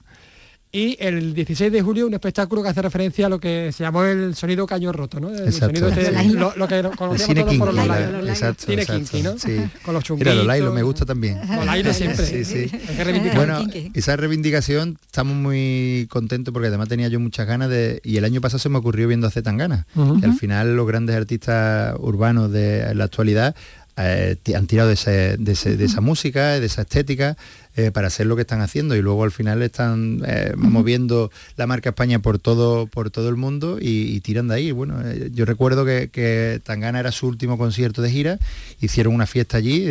[0.76, 4.04] y el 16 de julio un espectáculo que hace referencia a lo que se llamó
[4.06, 5.30] el sonido caño roto, ¿no?
[5.30, 9.38] El sonido este, lo, lo, que conocemos todos por los Exacto, exacto, Cine kinky, ¿no?
[9.38, 9.56] Sí.
[9.86, 10.36] Con los chunguitos.
[10.36, 11.40] Mira, los me gusta también.
[11.84, 12.26] Los siempre.
[12.26, 12.72] Sí, sí.
[13.36, 13.60] bueno,
[13.94, 18.02] esa reivindicación estamos muy contentos porque además tenía yo muchas ganas de...
[18.04, 19.86] Y el año pasado se me ocurrió viendo hace tan ganas.
[19.94, 23.56] que al final los grandes artistas urbanos de la actualidad
[23.96, 27.38] eh, han tirado de, de, esa música, de esa estética,
[27.76, 31.66] eh, para hacer lo que están haciendo y luego al final están eh, moviendo la
[31.66, 34.72] marca España por todo, por todo el mundo y, tiran de ahí.
[34.72, 38.40] Bueno, eh, yo recuerdo que, Tangana era su último concierto de gira,
[38.80, 39.88] hicieron una fiesta allí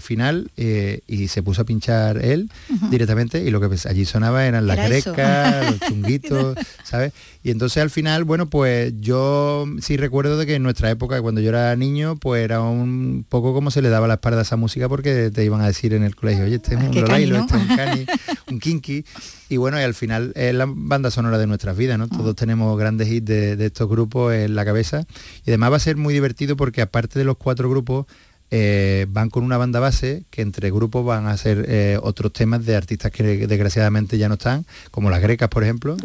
[0.00, 2.50] final y se puso a pinchar él
[2.90, 7.12] directamente y lo que allí sonaba eran las grecas, los chunguitos, ¿sabes?
[7.46, 11.40] Y entonces al final, bueno, pues yo sí recuerdo de que en nuestra época, cuando
[11.40, 14.56] yo era niño, pues era un poco como se le daba la espalda a esa
[14.56, 18.06] música porque te iban a decir en el colegio, oye, este es un un
[18.50, 19.04] un kinky.
[19.48, 22.08] Y bueno, y al final es la banda sonora de nuestras vidas, ¿no?
[22.08, 25.06] Todos tenemos grandes hits de, estos grupos en la cabeza.
[25.44, 28.06] Y además va a ser muy divertido porque aparte de los cuatro grupos,
[28.50, 32.64] eh, van con una banda base que entre grupos van a ser eh, otros temas
[32.64, 35.96] de artistas que desgraciadamente ya no están, como las grecas, por ejemplo.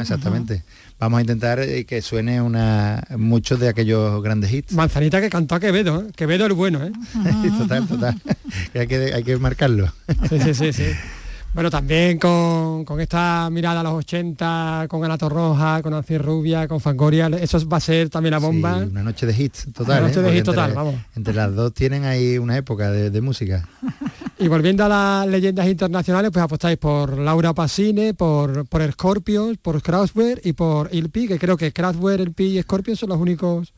[0.00, 0.62] Exactamente.
[0.98, 4.72] Vamos a intentar eh, que suene una muchos de aquellos grandes hits.
[4.72, 6.92] Manzanita que cantó a Quevedo, Quevedo el bueno, ¿eh?
[7.58, 8.22] total, total.
[8.74, 9.92] hay, que, hay que marcarlo.
[10.28, 10.84] sí, sí, sí, sí.
[11.54, 16.80] Bueno, también con, esta mirada a los 80, con Anato Roja, con Nancy Rubia, con
[16.80, 18.78] Fangoria, eso va a ser también la bomba.
[18.78, 19.98] una noche de hits total.
[19.98, 20.22] Una noche ¿eh?
[20.22, 20.94] de hits total, vamos.
[21.14, 23.68] Entre las dos tienen ahí una época de, música.
[24.38, 29.82] Y volviendo a las leyendas internacionales, pues apostáis por Laura Passine, por, por Scorpions, por
[29.82, 33.74] Kraftwerk y por Ilpi, que creo que Kraftwerk, Ilpi y Scorpions son los únicos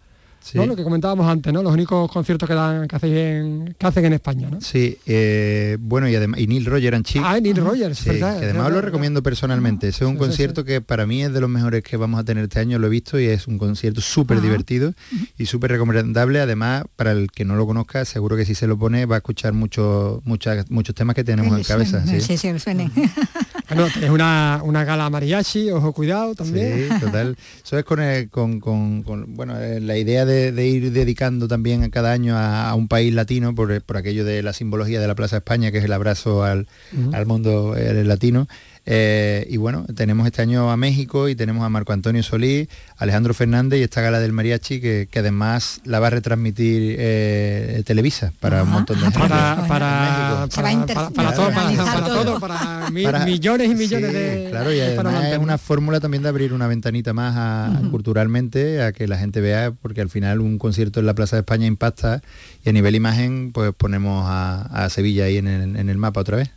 [0.54, 1.62] lo que comentábamos antes, ¿no?
[1.62, 4.60] Los únicos conciertos que dan que, hacen, que hacen en España, ¿no?
[4.60, 8.72] Sí, eh, bueno, y además, y Neil Rogers en Ah, Neil Rogers, sí, que además
[8.72, 9.88] lo recomiendo personalmente.
[9.88, 12.44] Ese es un concierto que para mí es de los mejores que vamos a tener
[12.44, 14.94] este año, lo he visto, y es un concierto súper divertido
[15.38, 16.40] y súper recomendable.
[16.40, 19.18] Además, para el que no lo conozca, seguro que si se lo pone va a
[19.18, 22.04] escuchar muchos muchos temas que tenemos en cabeza.
[22.06, 22.90] Sí, sí, sí suene.
[23.68, 26.88] Bueno, es una, una gala mariachi, ojo cuidado también.
[26.90, 27.36] Sí, total.
[27.64, 27.84] Eso es
[28.30, 32.88] con, con, bueno, eh, la idea de de, ir dedicando también cada año a, un
[32.88, 36.42] país latino por, aquello de la simbología de la Plaza España, que es el abrazo
[36.42, 36.66] al,
[37.12, 38.48] al mundo eh, latino.
[38.86, 42.68] Eh, y bueno, tenemos este año a México y tenemos a Marco Antonio Solís,
[42.98, 48.32] Alejandro Fernández y esta gala del mariachi que, además la va a retransmitir eh, Televisa
[48.40, 49.18] para un montón de gente.
[49.18, 50.46] Para, para,
[51.14, 54.48] para, todo, para, millones y millones de...
[54.50, 59.08] Claro, y además es una fórmula también de abrir una ventanita más culturalmente a que
[59.08, 62.22] la gente vea, porque al final un concierto en la Plaza de España impacta
[62.64, 66.50] y a nivel imagen pues ponemos a, Sevilla ahí en el, mapa otra vez,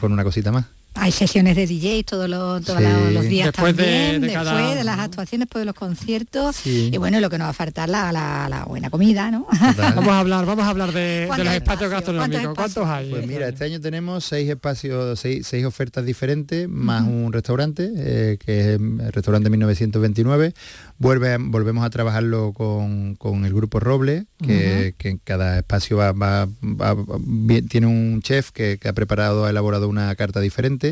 [0.00, 0.64] con una cosita más.
[0.96, 5.00] Hay sesiones de DJ todos los, todos los días después también, de, después de las
[5.00, 6.64] actuaciones, después de los conciertos.
[6.66, 9.46] Y bueno, lo que nos va a faltar la, la, buena comida, ¿no?
[9.76, 12.54] vamos a hablar, vamos a hablar de, los espacios gastronómicos.
[12.54, 13.10] ¿Cuántos, hay?
[13.10, 18.38] Pues mira, este año tenemos seis espacios, seis, seis ofertas diferentes, más un restaurante, eh,
[18.38, 20.54] que es el restaurante 1929.
[20.98, 26.48] Vuelve, volvemos a trabajarlo con, el grupo Roble, que, en cada espacio va,
[27.68, 30.83] tiene un chef que, que ha preparado, ha elaborado una carta diferente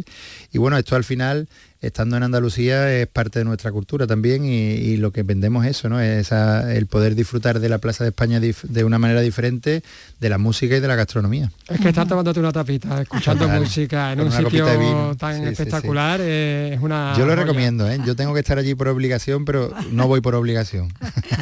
[0.52, 1.48] y bueno, esto al final
[1.82, 5.88] estando en Andalucía es parte de nuestra cultura también y, lo que vendemos es eso,
[5.88, 6.00] ¿no?
[6.00, 9.82] Es el poder disfrutar de la Plaza de España de una manera diferente
[10.20, 11.50] de la música y de la gastronomía.
[11.68, 17.14] Es que estar tomándote una tapita, escuchando música en un sitio tan espectacular, es una...
[17.18, 17.98] Yo lo recomiendo, ¿eh?
[18.06, 20.92] Yo tengo que estar allí por obligación, pero no voy por obligación.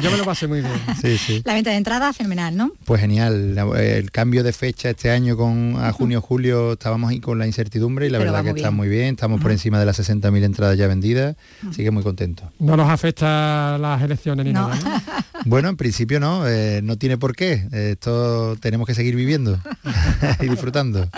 [0.01, 0.73] Yo me lo pasé muy bien.
[1.45, 2.71] La venta de entrada, fenomenal, ¿no?
[2.85, 3.55] Pues genial.
[3.77, 8.07] El cambio de fecha este año con a junio, julio, estábamos ahí con la incertidumbre
[8.07, 9.13] y la verdad que está muy bien.
[9.13, 11.35] Estamos por encima de las 60 mil entradas ya vendidas,
[11.69, 12.51] así que muy contento.
[12.59, 14.77] No nos afecta las elecciones ni nada.
[15.45, 17.67] Bueno, en principio no, eh, no tiene por qué.
[17.71, 19.59] Esto tenemos que seguir viviendo
[20.39, 21.09] y disfrutando.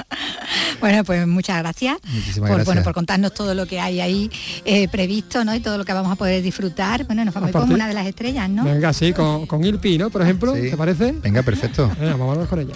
[0.80, 1.98] Bueno, pues muchas gracias
[2.38, 4.32] por, Bueno, por contarnos todo lo que hay ahí
[4.66, 5.56] eh, previsto, ¿no?
[5.56, 7.06] Y todo lo que vamos a poder disfrutar.
[7.06, 8.64] Bueno, nos vamos como una de las estrellas, ¿no?
[8.64, 10.10] Venga, sí, con, con Ilpi, ¿no?
[10.10, 11.14] Por ejemplo, ¿te parece?
[11.14, 11.92] Venga, perfecto.
[12.00, 12.76] Venga, vamos a con ella.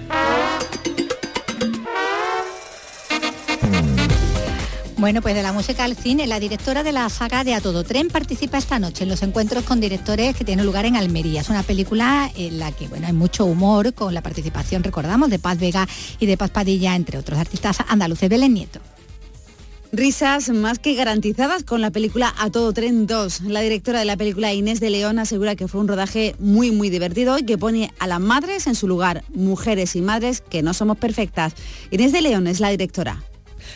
[5.01, 7.83] Bueno, pues de la música al cine, la directora de la saga de A Todo
[7.83, 11.41] Tren participa esta noche en los encuentros con directores que tienen lugar en Almería.
[11.41, 15.39] Es una película en la que bueno, hay mucho humor con la participación, recordamos, de
[15.39, 15.87] Paz Vega
[16.19, 18.29] y de Paz Padilla, entre otros artistas andaluces.
[18.29, 18.79] Belén Nieto.
[19.91, 23.41] Risas más que garantizadas con la película A Todo Tren 2.
[23.41, 26.91] La directora de la película Inés de León asegura que fue un rodaje muy muy
[26.91, 30.75] divertido y que pone a las madres en su lugar, mujeres y madres que no
[30.75, 31.55] somos perfectas.
[31.89, 33.23] Inés de León es la directora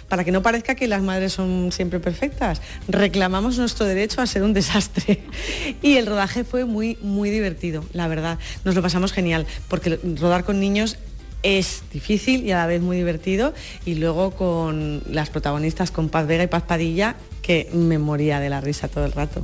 [0.10, 2.62] para que no parezca que las madres son siempre perfectas.
[2.88, 5.24] Reclamamos nuestro derecho a ser un desastre.
[5.82, 8.40] Y el rodaje fue muy, muy divertido, la verdad.
[8.64, 10.98] Nos lo pasamos genial, porque rodar con niños
[11.44, 13.54] es difícil y a la vez muy divertido.
[13.86, 18.50] Y luego con las protagonistas, con Paz Vega y Paz Padilla, que me moría de
[18.50, 19.42] la risa todo el rato.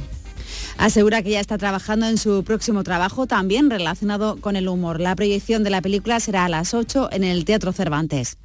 [0.78, 5.00] Asegura que ya está trabajando en su próximo trabajo, también relacionado con el humor.
[5.00, 8.38] La proyección de la película será a las 8 en el Teatro Cervantes.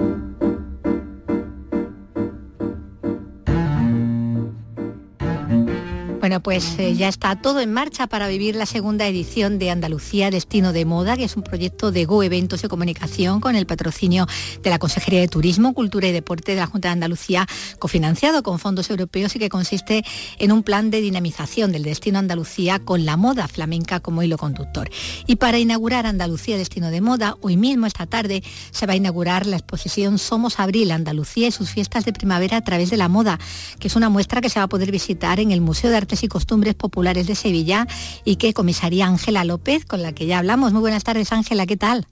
[6.27, 10.29] Bueno, pues eh, ya está todo en marcha para vivir la segunda edición de Andalucía
[10.29, 14.27] Destino de Moda, que es un proyecto de Go Eventos y Comunicación con el patrocinio
[14.61, 17.47] de la Consejería de Turismo, Cultura y Deporte de la Junta de Andalucía,
[17.79, 20.05] cofinanciado con fondos europeos y que consiste
[20.41, 24.91] en un plan de dinamización del destino Andalucía con la moda flamenca como hilo conductor.
[25.29, 29.47] Y para inaugurar Andalucía Destino de Moda, hoy mismo, esta tarde, se va a inaugurar
[29.47, 33.39] la exposición Somos Abril, Andalucía y sus fiestas de primavera a través de la moda,
[33.79, 36.16] que es una muestra que se va a poder visitar en el Museo de Arte
[36.23, 37.87] y Costumbres Populares de Sevilla
[38.25, 40.73] y que comisaría Ángela López, con la que ya hablamos.
[40.73, 42.07] Muy buenas tardes, Ángela, ¿qué tal?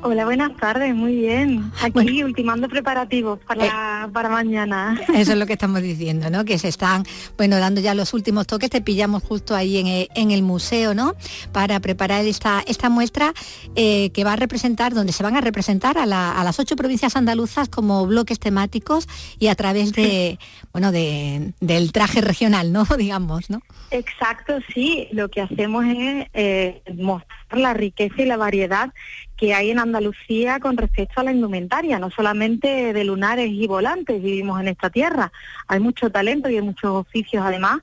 [0.00, 1.72] Hola, buenas tardes, muy bien.
[1.82, 5.00] Aquí ultimando preparativos para, eh, para mañana.
[5.12, 6.44] Eso es lo que estamos diciendo, ¿no?
[6.44, 7.02] Que se están,
[7.36, 10.94] bueno, dando ya los últimos toques, te pillamos justo ahí en el, en el museo,
[10.94, 11.16] ¿no?
[11.50, 13.32] Para preparar esta, esta muestra
[13.74, 17.68] eh, que va a representar, donde se van a representar a, las ocho provincias andaluzas
[17.68, 19.08] como bloques temáticos
[19.40, 20.38] y a través de,
[20.72, 22.84] bueno, de, del traje regional, ¿no?
[22.96, 23.62] Digamos, ¿no?
[23.90, 25.08] Exacto, sí.
[25.10, 28.92] Lo que hacemos es eh, mostrar la riqueza y la variedad
[29.38, 34.20] que hay en Andalucía con respecto a la indumentaria, no solamente de lunares y volantes
[34.20, 35.32] vivimos en esta tierra,
[35.68, 37.78] hay mucho talento y hay muchos oficios además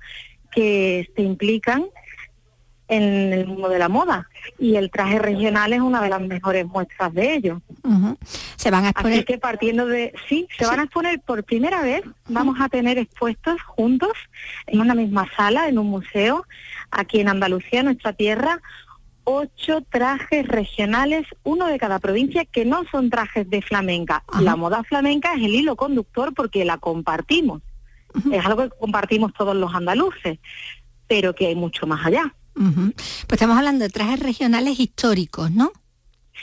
[0.52, 1.86] que se implican
[2.88, 6.66] en el mundo de la moda y el traje regional es una de las mejores
[6.68, 7.62] muestras de ello.
[8.58, 9.14] Se van a exponer.
[9.14, 12.04] Así que partiendo de sí, se van a exponer por primera vez.
[12.28, 14.12] Vamos a tener expuestos juntos
[14.68, 16.46] en una misma sala, en un museo,
[16.92, 18.62] aquí en Andalucía, nuestra tierra,
[19.26, 24.24] ocho trajes regionales, uno de cada provincia, que no son trajes de flamenca.
[24.40, 27.62] La moda flamenca es el hilo conductor porque la compartimos.
[28.32, 30.40] Es algo que compartimos todos los andaluces,
[31.08, 32.34] pero que hay mucho más allá.
[32.54, 35.74] Pues estamos hablando de trajes regionales históricos, ¿no?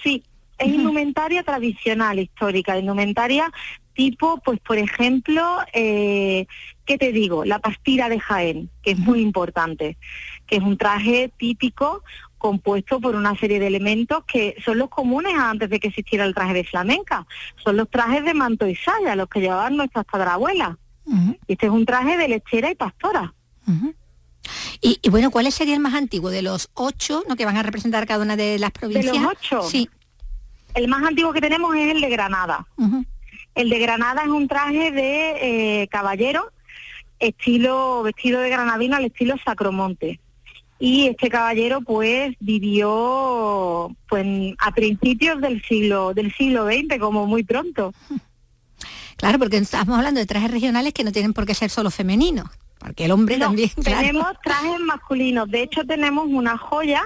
[0.02, 0.22] Sí,
[0.58, 3.50] es indumentaria tradicional histórica, indumentaria
[3.94, 6.46] tipo, pues por ejemplo, eh,
[6.84, 7.44] ¿qué te digo?
[7.44, 9.96] La pastira de Jaén, que es muy importante,
[10.46, 12.02] que es un traje típico
[12.42, 16.34] compuesto por una serie de elementos que son los comunes antes de que existiera el
[16.34, 17.24] traje de flamenca.
[17.62, 20.76] Son los trajes de manto y saya, los que llevaban nuestras padrabuelas.
[21.46, 23.32] Este es un traje de lechera y pastora.
[24.80, 28.08] y, bueno, ¿cuál sería el más antiguo de los ocho no, que van a representar
[28.08, 29.12] cada una de las provincias?
[29.12, 29.62] ¿De los ocho?
[29.62, 29.88] Sí.
[30.74, 32.66] El más antiguo que tenemos es el de Granada.
[33.54, 36.50] El de Granada es un traje de eh, caballero,
[37.20, 40.18] estilo vestido de granadino al estilo Sacromonte
[40.82, 44.26] y este caballero pues vivió pues
[44.58, 47.94] a principios del siglo del siglo XX como muy pronto.
[49.16, 52.48] Claro porque estamos hablando de trajes regionales que no tienen por qué ser solo femeninos
[52.82, 55.48] porque el hombre también tenemos trajes masculinos.
[55.48, 57.02] De hecho tenemos una joya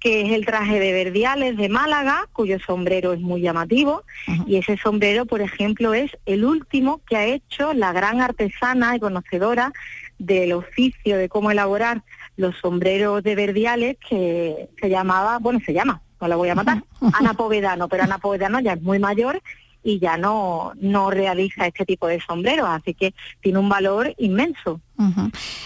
[0.00, 4.02] que es el traje de Verdiales de Málaga cuyo sombrero es muy llamativo.
[4.46, 9.00] Y ese sombrero por ejemplo es el último que ha hecho la gran artesana y
[9.00, 9.72] conocedora
[10.18, 12.02] del oficio de cómo elaborar
[12.36, 16.82] los sombreros de verdiales que se llamaba, bueno, se llama, no la voy a matar,
[17.12, 19.40] Ana Povedano, pero Ana Povedano ya es muy mayor
[19.84, 24.80] y ya no, no realiza este tipo de sombreros, así que tiene un valor inmenso.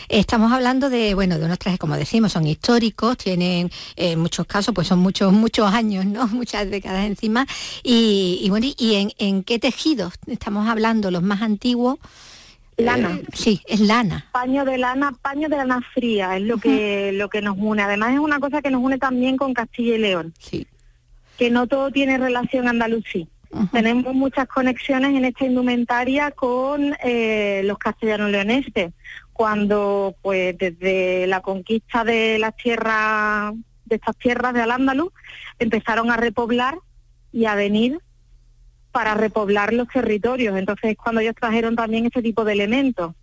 [0.08, 4.46] Estamos hablando de, bueno, de unos trajes, como decimos, son históricos, tienen eh, en muchos
[4.46, 6.26] casos, pues son muchos, muchos años, ¿no?
[6.38, 7.46] Muchas décadas encima.
[7.84, 11.10] Y, bueno, ¿y en, en qué tejidos estamos hablando?
[11.10, 11.98] Los más antiguos,
[12.78, 13.18] Lana.
[13.32, 14.24] sí, es lana.
[14.30, 17.82] Paño de lana, paño de lana fría, es lo que lo que nos une.
[17.82, 20.32] Además es una cosa que nos une también con Castilla y León.
[20.38, 20.66] Sí.
[21.36, 23.28] Que no todo tiene relación andalusí.
[23.72, 28.92] Tenemos muchas conexiones en esta indumentaria con eh, los castellanos leoneses,
[29.32, 33.54] cuando pues desde la conquista de las tierras,
[33.86, 35.12] de estas tierras de Al-Ándalus,
[35.58, 36.78] empezaron a repoblar
[37.32, 37.98] y a venir
[38.98, 40.58] para repoblar los territorios.
[40.58, 43.14] Entonces, cuando ellos trajeron también ese tipo de elementos.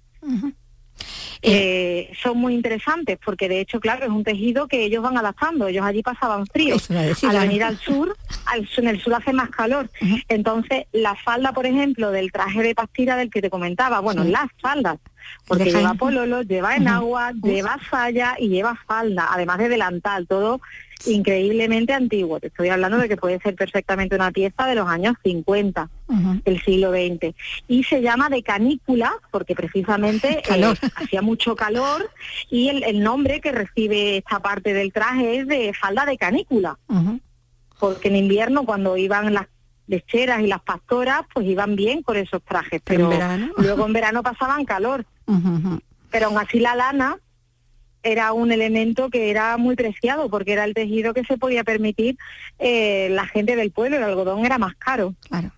[1.42, 5.68] Eh, son muy interesantes porque de hecho, claro, es un tejido que ellos van adaptando.
[5.68, 6.78] Ellos allí pasaban frío.
[7.28, 8.16] Al venir al sur,
[8.46, 9.90] al, en el sur hace más calor.
[10.30, 14.48] Entonces, la falda, por ejemplo, del traje de pastira del que te comentaba, bueno, las
[14.62, 14.98] faldas,
[15.46, 20.62] porque lleva pololo, lleva enagua, lleva saya y lleva falda, además de delantal, todo
[21.06, 22.40] increíblemente antiguo.
[22.40, 25.90] Te estoy hablando de que puede ser perfectamente una pieza de los años 50
[26.44, 27.36] del siglo XX.
[27.68, 32.10] Y se llama de canícula porque precisamente eh, hacía mucho calor
[32.50, 36.78] y el, nombre que recibe esta parte del traje es de falda de canícula.
[37.80, 39.48] Porque en invierno cuando iban las
[39.88, 43.12] lecheras y las pastoras pues iban bien con esos trajes, pero
[43.58, 45.06] luego en verano pasaban calor.
[46.10, 47.18] Pero aún así la lana
[48.06, 52.18] era un elemento que era muy preciado porque era el tejido que se podía permitir
[52.60, 55.16] eh, la gente del pueblo, el algodón era más caro.
[55.28, 55.52] Claro.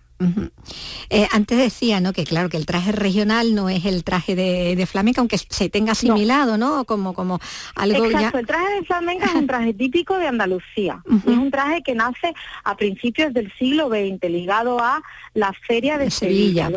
[1.10, 2.12] Eh, antes decía, ¿no?
[2.12, 5.92] Que claro, que el traje regional no es el traje de, flamenca, aunque se tenga
[5.92, 6.84] asimilado, ¿no?
[6.86, 7.38] Como, como
[7.76, 11.02] algo Exacto, el traje de flamenca es un traje típico de Andalucía.
[11.06, 12.34] Es un traje que nace
[12.64, 15.00] a principios del siglo XX, ligado a
[15.34, 16.68] la feria de, Sevilla,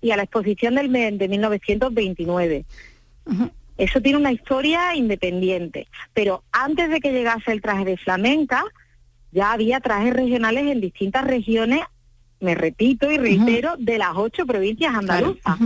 [0.00, 2.64] y a la exposición del, de 1929.
[3.76, 8.64] Eso tiene una historia independiente, pero antes de que llegase el traje de flamenca,
[9.32, 11.80] ya había trajes regionales en distintas regiones,
[12.38, 15.58] me repito y reitero, de las ocho provincias andaluzas.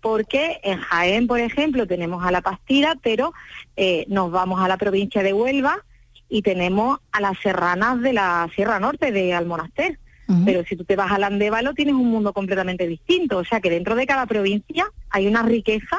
[0.00, 3.34] Porque en Jaén, por ejemplo, tenemos a la pastira, pero
[3.76, 5.84] eh, nos vamos a la provincia de Huelva
[6.28, 9.98] y tenemos a las serranas de la Sierra Norte de Almonaster.
[10.44, 13.38] Pero si tú te vas al Andévalo tienes un mundo completamente distinto.
[13.38, 15.98] O sea que dentro de cada provincia hay una riqueza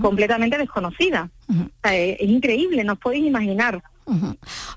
[0.00, 1.30] completamente desconocida.
[1.84, 3.82] es, increíble, no os podéis imaginar.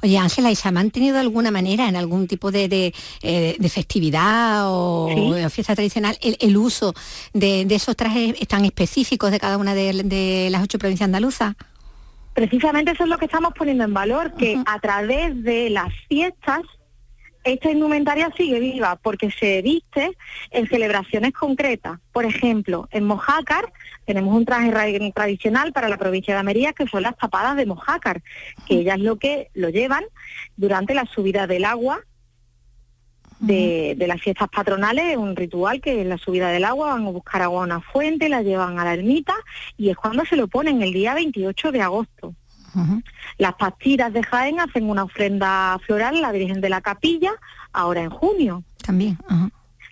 [0.03, 3.69] Oye, Ángela, ¿y se ha mantenido de alguna manera en algún tipo de, de, eh,
[3.69, 5.09] festividad o
[5.49, 6.93] fiesta tradicional el, uso
[7.33, 11.55] de, esos trajes tan específicos de cada una de, las ocho provincias andaluzas?
[12.33, 16.61] Precisamente eso es lo que estamos poniendo en valor, que a través de las fiestas
[17.43, 20.17] esta indumentaria sigue viva porque se viste
[20.51, 21.99] en celebraciones concretas.
[22.11, 23.71] Por ejemplo, en Mojácar
[24.05, 28.21] tenemos un traje tradicional para la provincia de Almería que son las tapadas de Mojácar,
[28.67, 30.03] que ellas lo que lo llevan
[30.55, 32.03] durante la subida del agua
[33.39, 37.41] de, las fiestas patronales, un ritual que es la subida del agua, van a buscar
[37.41, 39.33] agua a una fuente, la llevan a la ermita
[39.77, 42.35] y es cuando se lo ponen el día 28 de agosto.
[43.37, 47.31] Las pastiras de Jaén hacen una ofrenda floral a la Virgen de la Capilla,
[47.71, 48.63] ahora en junio.
[48.81, 49.17] También.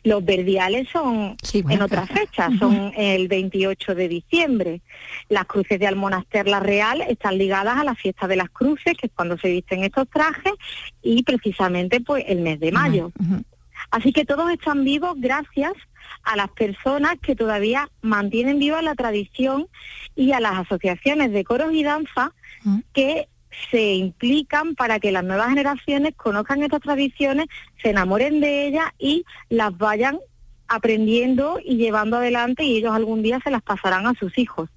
[0.04, 4.82] Los verdiales son en otras fechas, son el 28 de diciembre.
[5.30, 9.08] Las cruces de Almonaster La Real están ligadas a la fiesta de las cruces, que
[9.08, 10.54] es cuando se visten estos trajes,
[11.04, 13.12] y precisamente pues el mes de mayo.
[13.92, 15.74] Así que todos están vivos gracias
[16.24, 19.68] a las personas que todavía mantienen viva la tradición
[20.16, 22.34] y a las asociaciones de coros y danza
[22.94, 23.28] que
[23.70, 27.48] se implican para que las nuevas generaciones conozcan estas tradiciones,
[27.82, 30.20] se enamoren de ellas y las vayan
[30.68, 34.70] aprendiendo y llevando adelante y ellos algún día se las pasarán a sus hijos.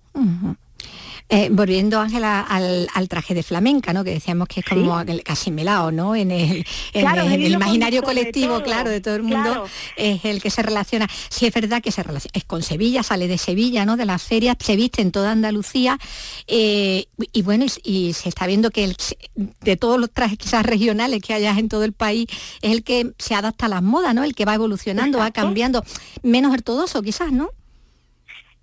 [1.30, 4.04] Eh, volviendo, Ángela, al, traje de flamenca, ¿no?
[4.04, 6.14] Que decíamos que es como casi melado, ¿no?
[6.14, 9.64] En el, imaginario colectivo, claro, de todo el mundo,
[9.96, 11.08] es el que se relaciona.
[11.30, 13.96] Sí, es verdad que se relaciona, es con Sevilla, sale de Sevilla, ¿no?
[13.96, 15.98] De las ferias, se viste en toda Andalucía.
[16.46, 18.96] Eh, y bueno, y, se está viendo que el,
[19.62, 22.26] de todos los trajes quizás regionales que hayas en todo el país,
[22.60, 24.24] es el que se adapta a las modas, ¿no?
[24.24, 25.84] El que va evolucionando, va cambiando.
[26.22, 27.50] Menos ortodoxo, quizás, ¿no?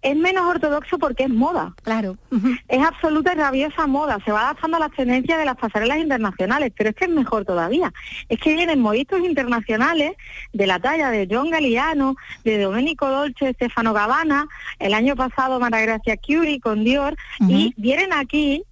[0.01, 1.73] Es menos ortodoxo porque es moda.
[1.83, 2.17] Claro.
[2.67, 4.17] Es absoluta y rabiosa moda.
[4.23, 7.43] Se va adaptando a las tendencias de las pasarelas internacionales, pero es que es mejor
[7.43, 7.93] todavía.
[8.29, 10.13] Es que vienen modistas internacionales
[10.53, 14.47] de la talla de John Galliano, de Domenico Dolce, Stefano Gabbana,
[14.79, 18.63] el año pasado Mara Gracia Curie con Dior, y vienen aquí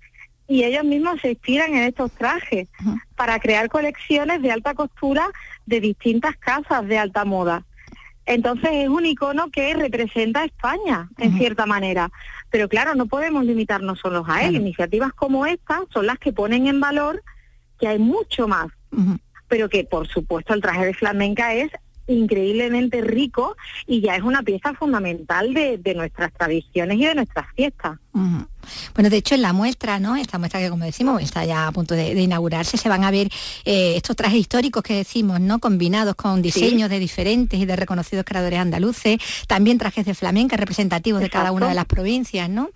[0.50, 2.68] y ellos mismos se inspiran en estos trajes
[3.16, 5.28] para crear colecciones de alta costura
[5.68, 7.64] de distintas casas de alta moda.
[8.30, 12.12] Entonces es un icono que representa a España, en cierta manera.
[12.52, 14.56] Pero claro, no podemos limitarnos solo a él.
[14.56, 17.24] Iniciativas como esta son las que ponen en valor
[17.80, 18.68] que hay mucho más.
[19.48, 21.72] Pero que, por supuesto, el traje de flamenca es
[22.10, 23.56] increíblemente rico
[23.88, 27.98] y ya es una pieza fundamental de, nuestras tradiciones y de nuestras fiestas.
[28.94, 30.16] Bueno, de hecho en la muestra, ¿no?
[30.16, 33.30] Esta muestra que como decimos está ya a punto de, inaugurarse, se van a ver
[33.66, 35.60] eh, estos trajes históricos que decimos, ¿no?
[35.60, 41.22] Combinados con diseños de diferentes y de reconocidos creadores andaluces, también trajes de flamenca representativos
[41.22, 42.70] de cada una de las provincias, ¿no?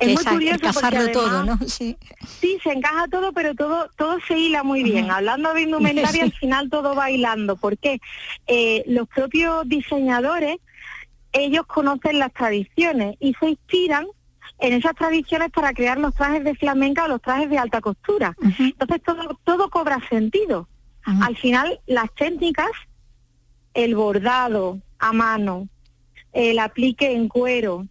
[0.00, 1.58] Es muy curioso porque todo, ¿no?
[1.66, 1.96] Sí.
[2.40, 2.58] sí.
[2.62, 5.10] se encaja todo, pero todo todo se hila muy bien.
[5.10, 7.56] Hablando de indumentaria, al final todo bailando.
[7.56, 8.00] porque
[8.46, 10.56] eh, los propios diseñadores,
[11.32, 14.06] ellos conocen las tradiciones y se inspiran
[14.58, 18.34] en esas tradiciones para crear los trajes de flamenca o los trajes de alta costura.
[18.58, 20.68] Entonces todo, todo cobra sentido.
[21.04, 22.70] Al final, las técnicas,
[23.74, 25.68] el bordado a mano,
[26.32, 27.86] el aplique en cuero,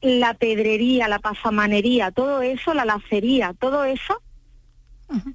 [0.00, 4.22] la pedrería, la pasamanería, todo eso, la lacería, todo eso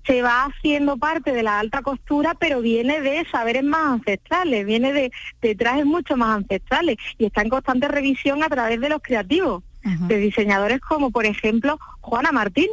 [0.06, 4.92] se va haciendo parte de la alta costura, pero viene de saberes más ancestrales, viene
[4.92, 9.02] de, de trajes mucho más ancestrales y está en constante revisión a través de los
[9.02, 12.68] creativos, de diseñadores como por ejemplo Juana Martín,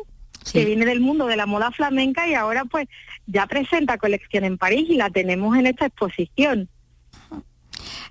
[0.53, 2.87] que viene del mundo de la moda flamenca y ahora pues
[3.27, 6.69] ya presenta colección en París y la tenemos en esta exposición.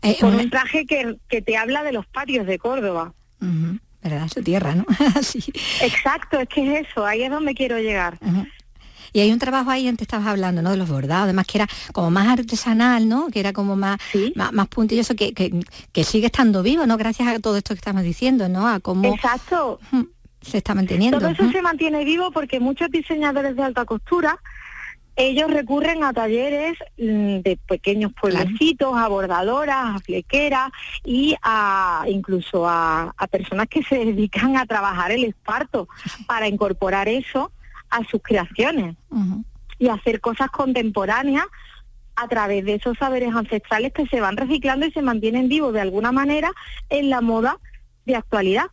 [0.02, 3.14] Eh, con un traje que, que te habla de los patios de Córdoba.
[3.40, 4.28] ¿Verdad?
[4.34, 4.86] Su tierra, ¿no?
[5.22, 5.44] sí.
[5.82, 8.18] Exacto, es que es eso, ahí es donde quiero llegar.
[9.14, 10.72] Y hay un trabajo ahí, antes estabas hablando, ¿no?
[10.72, 13.28] De los bordados, además que era como más artesanal, ¿no?
[13.28, 13.98] Que era como más,
[14.36, 16.98] más, puntilloso, que, que, sigue estando vivo, ¿no?
[16.98, 18.68] Gracias a todo esto que estamos diciendo, ¿no?
[18.68, 19.14] A cómo...
[19.14, 19.80] Exacto.
[20.42, 21.20] Se está manteniendo.
[21.20, 24.40] Todo eso se mantiene vivo porque muchos diseñadores de alta costura
[25.18, 30.70] ellos recurren a talleres mm, de pequeños pueblecitos, a bordadoras, a flequeras
[31.04, 35.90] y a incluso a, personas que se dedican a trabajar el esparto
[36.28, 37.52] para incorporar eso
[37.90, 38.96] a sus creaciones
[39.80, 41.46] y hacer cosas contemporáneas
[42.16, 45.82] a través de esos saberes ancestrales que se van reciclando y se mantienen vivos de
[45.82, 46.52] alguna manera
[46.90, 47.60] en la moda
[48.06, 48.66] de actualidad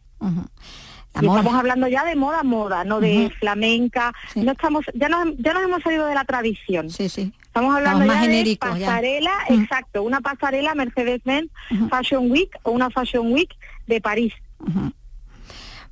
[1.14, 4.12] estamos hablando ya de moda moda, no de flamenca.
[4.34, 6.90] No estamos, ya nos, ya nos hemos salido de la tradición.
[6.90, 7.32] Sí, sí.
[7.42, 11.50] Estamos hablando ya de pasarela, exacto, una pasarela Mercedes-Benz
[11.88, 13.54] Fashion Week o una Fashion Week
[13.86, 14.34] de París.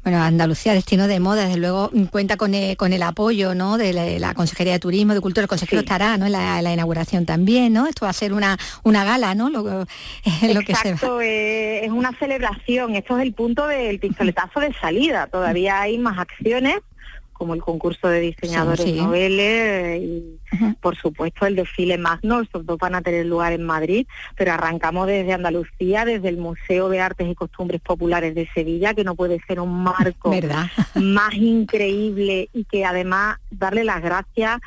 [0.03, 3.79] Bueno, Andalucía, destino de moda, desde luego cuenta con el, con el apoyo ¿no?
[3.79, 6.27] de la, Consejería de Turismo, de Cultura, el consejero estará ¿no?
[6.27, 7.87] en la, inauguración también, ¿no?
[7.87, 9.49] Esto va a ser una, una gala, ¿no?
[9.49, 9.87] Lo, lo
[10.67, 15.83] que se eh, es una celebración, esto es el punto del pistoletazo de salida, todavía
[15.83, 16.79] hay más acciones
[17.33, 20.39] como el concurso de diseñadores noveles y
[20.81, 25.07] por supuesto el desfile magno, estos dos van a tener lugar en Madrid, pero arrancamos
[25.07, 29.41] desde Andalucía, desde el Museo de Artes y Costumbres Populares de Sevilla, que no puede
[29.47, 30.33] ser un marco
[30.95, 34.61] más increíble y que además darle las gracias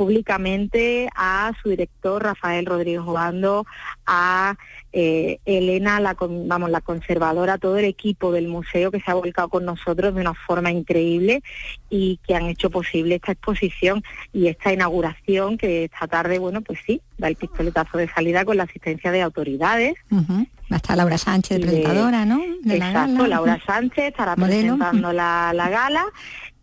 [0.00, 3.66] públicamente a su director Rafael Rodríguez Obando,
[4.06, 4.56] a
[4.92, 9.48] eh, Elena, la, vamos, la conservadora, todo el equipo del museo que se ha volcado
[9.48, 11.42] con nosotros de una forma increíble
[11.88, 16.80] y que han hecho posible esta exposición y esta inauguración que esta tarde, bueno, pues
[16.86, 19.94] sí, da el pistoletazo de salida con la asistencia de autoridades.
[20.12, 22.40] Va a estar Laura Sánchez, presentadora, ¿no?
[22.68, 26.04] exacto, Laura Sánchez estará presentando la, la gala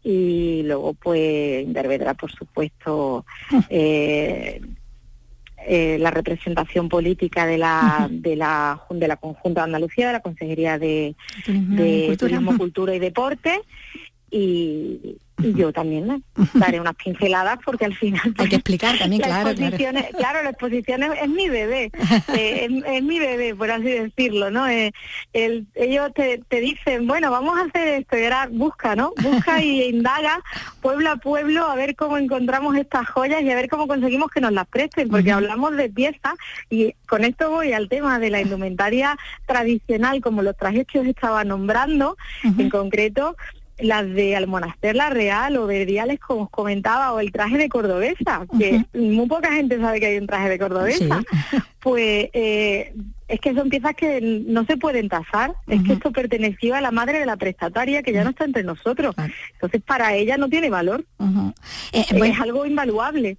[0.04, 3.26] y luego pues intervendrá por supuesto
[3.70, 4.62] eh,
[5.70, 10.22] eh, la representación política de la de la de la conjunta de Andalucía de la
[10.22, 11.16] consejería de,
[11.46, 13.60] de turismo, cultura y deporte
[14.30, 16.24] y, y yo también
[16.56, 19.54] daré unas pinceladas porque al final hay que explicar también claro
[20.18, 20.44] claro.
[20.44, 21.92] la exposición es, mi bebé
[22.36, 24.92] eh, es, mi bebé por así decirlo no eh,
[25.34, 30.42] ellos te, dicen bueno vamos a hacer esto y ahora busca no busca y indaga
[30.82, 34.42] pueblo a pueblo a ver cómo encontramos estas joyas y a ver cómo conseguimos que
[34.42, 36.34] nos las presten porque hablamos de piezas
[36.70, 39.16] y con esto voy al tema de la indumentaria
[39.46, 43.36] tradicional como los trajes que os estaba nombrando en concreto
[43.80, 48.46] las de Almonaster La Real o Verdiales, como os comentaba, o el traje de cordobesa,
[48.58, 51.24] que muy poca gente sabe que hay un traje de cordobesa,
[51.80, 52.94] pues eh,
[53.28, 56.92] es que son piezas que no se pueden tasar, es que esto perteneció a la
[56.92, 59.16] madre de la prestataria que ya no está entre nosotros.
[59.54, 61.06] Entonces para ella no tiene valor.
[61.92, 63.38] Eh, es algo invaluable.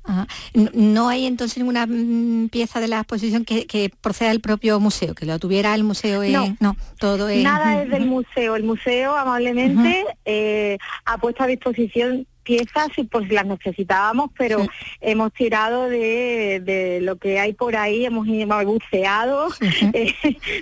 [0.74, 5.26] No hay entonces ninguna mm, pieza de la exposición que, proceda del propio museo, que
[5.26, 6.22] lo tuviera el museo.
[6.24, 7.43] no, no, todo es...
[7.43, 8.57] Nada es del museo.
[8.57, 14.66] El museo amablemente eh, ha puesto a disposición piezas por si las necesitábamos, pero
[15.03, 18.26] hemos tirado de, lo que hay por ahí, hemos,
[18.64, 19.49] buceado,
[19.92, 20.14] eh,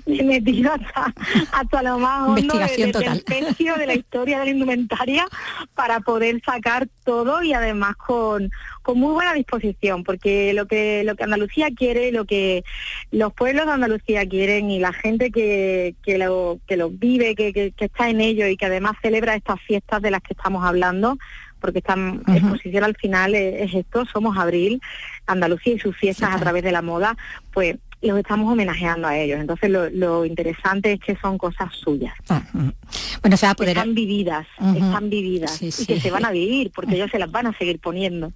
[0.04, 1.14] metido hasta,
[1.52, 3.22] hasta lo más hondo de, total.
[3.24, 5.26] del de la historia de la indumentaria
[5.74, 8.50] para poder sacar todo y además con,
[8.82, 12.64] con muy buena disposición, porque lo que, lo que Andalucía quiere, lo que
[13.12, 17.52] los pueblos de Andalucía quieren y la gente que, que, lo, que lo vive, que,
[17.52, 21.16] que, está en ello y que además celebra estas fiestas de las que estamos hablando,
[21.66, 21.96] porque esta
[22.28, 24.80] exposición al final es, esto, somos Abril,
[25.26, 27.16] Andalucía y sus fiestas a través de la moda,
[27.52, 29.40] pues los estamos homenajeando a ellos.
[29.40, 32.14] Entonces lo, interesante es que son cosas suyas.
[32.28, 32.68] Ah, mm.
[33.22, 33.76] bueno, se va a poder...
[33.76, 34.46] Están vividas,
[34.76, 37.78] están vividas y que se van a vivir porque ellos se las van a seguir
[37.78, 38.32] poniendo.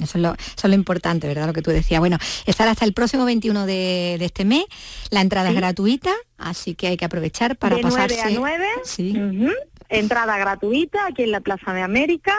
[0.00, 1.46] eso, es lo, eso, lo, importante, ¿verdad?
[1.46, 2.00] Lo que tú decías.
[2.00, 4.64] Bueno, estará hasta el próximo 21 de, este mes.
[5.10, 8.16] La entrada es gratuita, así que hay que aprovechar para de pasarse...
[8.30, 9.14] 9 a 9, sí.
[9.88, 12.34] entrada gratuita aquí en la Plaza de América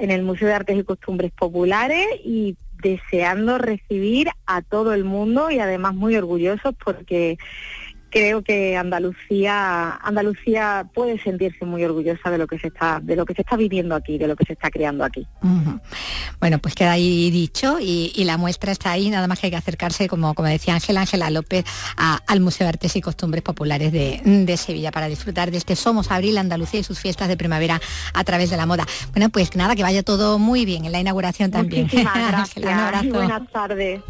[0.00, 5.50] en el Museo de Artes y Costumbres Populares y deseando recibir a todo el mundo
[5.50, 7.36] y además muy orgullosos porque
[8.10, 13.24] creo que Andalucía Andalucía puede sentirse muy orgullosa de lo que se está de lo
[13.24, 15.26] que se está viviendo aquí de lo que se está creando aquí.
[16.40, 19.56] Bueno pues queda ahí dicho y, la muestra está ahí nada más que hay que
[19.56, 21.64] acercarse como como decía Ángela Ángela López
[21.96, 26.36] al Museo de Artes y Costumbres Populares de, Sevilla para disfrutar de este Somos Abril
[26.36, 27.80] Andalucía y sus fiestas de primavera
[28.12, 28.86] a través de la moda.
[29.12, 31.88] Bueno pues nada que vaya todo muy bien en la inauguración también.
[31.92, 33.08] Gracias.
[33.08, 34.00] buenas tardes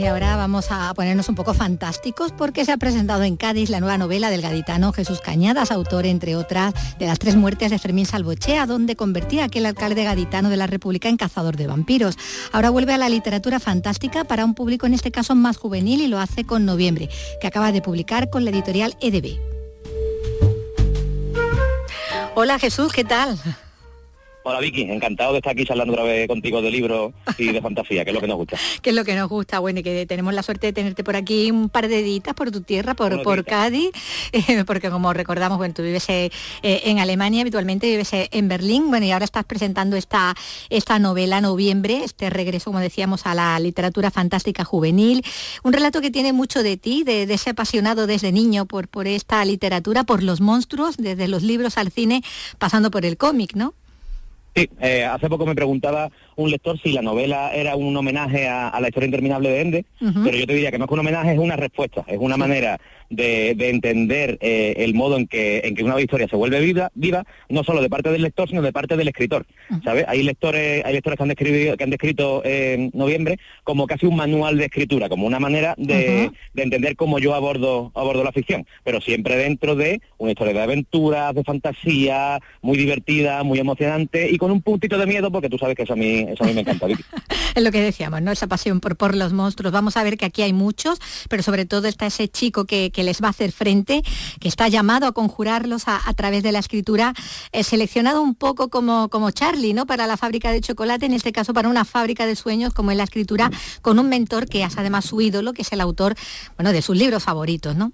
[0.00, 3.80] y ahora vamos a ponernos un poco fantásticos porque se ha presentado en Cádiz la
[3.80, 8.06] nueva novela del gaditano Jesús Cañadas, autor, entre otras, de las tres muertes de Fermín
[8.06, 12.16] Salvochea, donde convertía a aquel alcalde gaditano de la República en cazador de vampiros.
[12.50, 16.08] Ahora vuelve a la literatura fantástica para un público en este caso más juvenil y
[16.08, 17.10] lo hace con Noviembre,
[17.40, 19.38] que acaba de publicar con la editorial EDB.
[22.34, 23.38] Hola Jesús, ¿qué tal?
[24.42, 28.04] Hola Vicky, encantado de estar aquí charlando otra vez contigo de libros y de fantasía,
[28.04, 28.56] que es lo que nos gusta.
[28.82, 31.14] que es lo que nos gusta, bueno, y que tenemos la suerte de tenerte por
[31.14, 33.90] aquí un par de editas por tu tierra, por, por Cádiz,
[34.32, 36.30] eh, porque como recordamos, bueno, tú vives eh,
[36.62, 40.34] en Alemania, habitualmente vives eh, en Berlín, bueno, y ahora estás presentando esta,
[40.70, 45.22] esta novela Noviembre, este regreso, como decíamos, a la literatura fantástica juvenil,
[45.62, 49.06] un relato que tiene mucho de ti, de, de ese apasionado desde niño por, por
[49.06, 52.22] esta literatura, por los monstruos, desde los libros al cine,
[52.58, 53.74] pasando por el cómic, ¿no?
[54.54, 58.78] Sí, eh, hace poco me preguntaba un lector si la novela era un homenaje a,
[58.80, 61.38] la historia interminable de Ende, pero yo te diría que más que un homenaje es
[61.38, 62.80] una respuesta, es una manera
[63.10, 67.24] de, entender eh, el modo en que, en que una historia se vuelve viva, viva,
[67.48, 69.46] no solo de parte del lector, sino de parte del escritor.
[69.84, 70.04] ¿sabes?
[70.08, 74.16] Hay lectores, hay lectores que han, descrito, que han descrito en noviembre como casi un
[74.16, 79.00] manual de escritura, como una manera de, entender cómo yo abordo, abordo la ficción, pero
[79.00, 84.50] siempre dentro de una historia de aventuras, de fantasía, muy divertida, muy emocionante y con
[84.50, 86.60] un puntito de miedo, porque tú sabes que eso a mí, eso a mí me
[86.60, 86.86] encanta.
[87.54, 88.30] es lo que decíamos, ¿no?
[88.30, 89.72] Esa pasión por, por los monstruos.
[89.72, 93.22] Vamos a ver que aquí hay muchos, pero sobre todo está ese chico que les
[93.22, 94.02] va a hacer frente,
[94.40, 97.14] que está llamado a conjurarlos a, través de la escritura,
[97.52, 99.86] eh, seleccionado un poco como, como Charlie, ¿no?
[99.86, 102.96] Para la fábrica de chocolate, en este caso para una fábrica de sueños como es
[102.96, 103.50] la escritura,
[103.82, 106.14] con un mentor que es además su ídolo, que es el autor,
[106.56, 107.92] bueno, de sus libros favoritos, ¿no?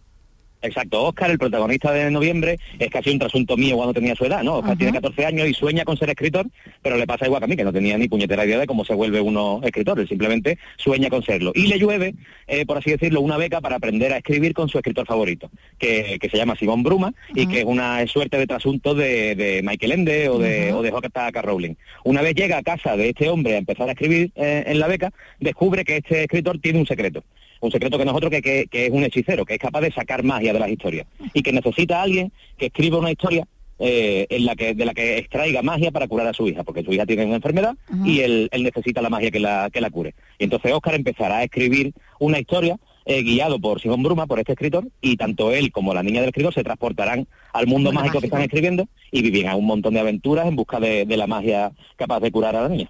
[0.67, 4.43] Exacto, Oscar, el protagonista de noviembre, es casi un trasunto mío cuando tenía su edad,
[4.43, 4.57] ¿no?
[4.57, 6.47] Oscar tiene 14 años y sueña con ser escritor,
[6.83, 8.85] pero le pasa igual que a mí, que no tenía ni puñetera idea de cómo
[8.85, 11.53] se vuelve uno escritor, él simplemente sueña con serlo.
[11.55, 12.15] Y le llueve,
[12.47, 16.19] eh, por así decirlo, una beca para aprender a escribir con su escritor favorito, que,
[16.31, 20.39] se llama Simón Bruma, y que es una suerte de trasunto de, Michael Ende o
[20.39, 21.43] de, o de J.K.
[21.43, 21.75] Rowling.
[22.05, 24.89] Una vez llega a casa de este hombre a empezar a escribir eh, en la
[24.89, 27.23] beca, descubre que este escritor tiene un secreto
[27.61, 30.53] un secreto que nosotros que, que, es un hechicero, que es capaz de sacar magia
[30.53, 33.47] de las historias y que necesita a alguien que escriba una historia
[33.79, 36.83] eh, en la que, de la que extraiga magia para curar a su hija, porque
[36.83, 39.91] su hija tiene una enfermedad y él, él, necesita la magia que la, que la
[39.91, 40.15] cure.
[40.39, 42.79] Y entonces Oscar empezará a escribir una historia
[43.09, 46.31] eh, guiado por Simón Bruma, por este escritor, y tanto él como la niña del
[46.31, 50.47] escritor se transportarán al mundo mágico, que están escribiendo y vivirán un montón de aventuras
[50.47, 52.89] en busca de, la magia capaz de curar a la niña.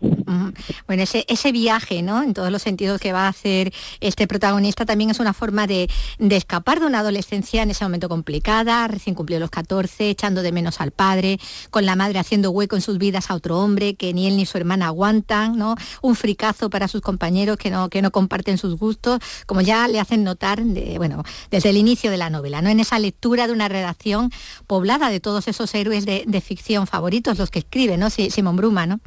[0.88, 2.22] Bueno, ese, ese viaje, ¿no?
[2.22, 5.88] En todos los sentidos que va a hacer este protagonista también es una forma de,
[6.18, 10.80] escapar de una adolescencia en ese momento complicada, recién cumplió los 14, echando de menos
[10.80, 11.38] al padre,
[11.70, 14.46] con la madre haciendo hueco en sus vidas a otro hombre que ni él ni
[14.46, 15.76] su hermana aguantan, ¿no?
[16.02, 20.00] Un fricazo para sus compañeros que no, que no comparten sus gustos, como ya le
[20.06, 20.62] hacen notar,
[20.96, 22.70] bueno, desde el inicio de la novela, ¿no?
[22.70, 24.30] En esa lectura de una redacción
[24.66, 28.10] poblada de todos esos héroes de, ficción favoritos, los que escriben, ¿no?
[28.10, 29.00] Simón Bruma, ¿no?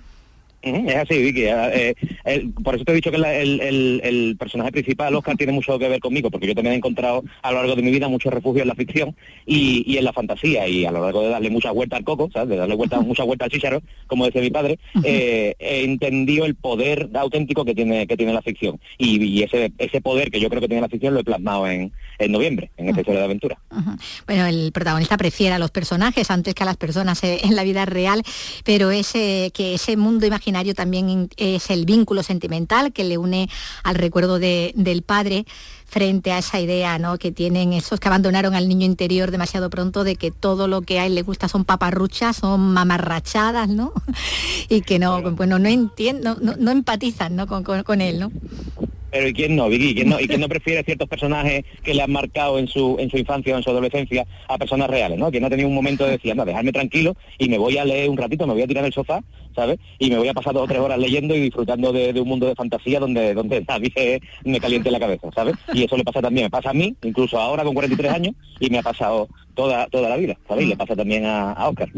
[0.62, 1.43] Es así, Vicky.
[1.45, 1.95] Eh,
[2.26, 5.99] eh, por eso te he dicho que el, personaje principal, Oscar, tiene mucho que ver
[5.99, 8.68] conmigo, porque yo también he encontrado a lo largo de mi vida mucho refugio en
[8.68, 12.03] la ficción y, en la fantasía, y a lo largo de darle mucha vuelta al
[12.03, 12.49] coco, ¿sabes?
[12.49, 16.55] de darle vuelta, mucha vuelta al chícharo, como decía mi padre, eh, he entendido el
[16.55, 18.80] poder auténtico que tiene que tiene la ficción.
[18.97, 21.91] Y, ese, ese poder que yo creo que tiene la ficción lo he plasmado en,
[22.30, 23.57] noviembre, en esta historia de aventura.
[24.28, 27.86] Bueno, el protagonista prefiere a los personajes antes que a las personas en la vida
[27.86, 28.24] real,
[28.66, 33.50] pero ese, que ese mundo imaginario también es el vínculo sentimental que le une
[33.84, 35.45] al recuerdo del padre
[35.86, 37.18] frente a esa idea ¿no?
[37.18, 41.00] que tienen esos que abandonaron al niño interior demasiado pronto de que todo lo que
[41.00, 43.91] a él le gusta son paparruchas, son mamarrachadas, ¿no?
[44.70, 47.47] y que no, bueno, no entiendo, no, empatizan ¿no?
[47.47, 48.32] Con, con, él, ¿no?
[49.12, 49.95] Pero ¿y quién no, Vicky?
[49.95, 53.10] ¿Quién no, ¿Y quién no prefiere ciertos personajes que le han marcado en su, en
[53.10, 55.32] su infancia o en su adolescencia a personas reales, ¿no?
[55.32, 57.86] Que no ha tenido un momento de decir, anda, dejarme tranquilo y me voy a
[57.86, 59.22] leer un ratito, me voy a tirar el sofá
[59.55, 59.80] ¿sabes?
[59.97, 62.47] Y me voy a pasar dos o tres horas leyendo y disfrutando de, un mundo
[62.47, 65.55] de fantasía donde, donde nadie me caliente la cabeza, ¿sabes?
[65.74, 68.70] Y eso le pasa también, me pasa a mí, incluso ahora con 43 años, y
[68.70, 69.28] me ha pasado
[69.60, 70.64] toda, toda la vida, ¿sabes?
[70.64, 71.89] Y le pasa también a, Oscar.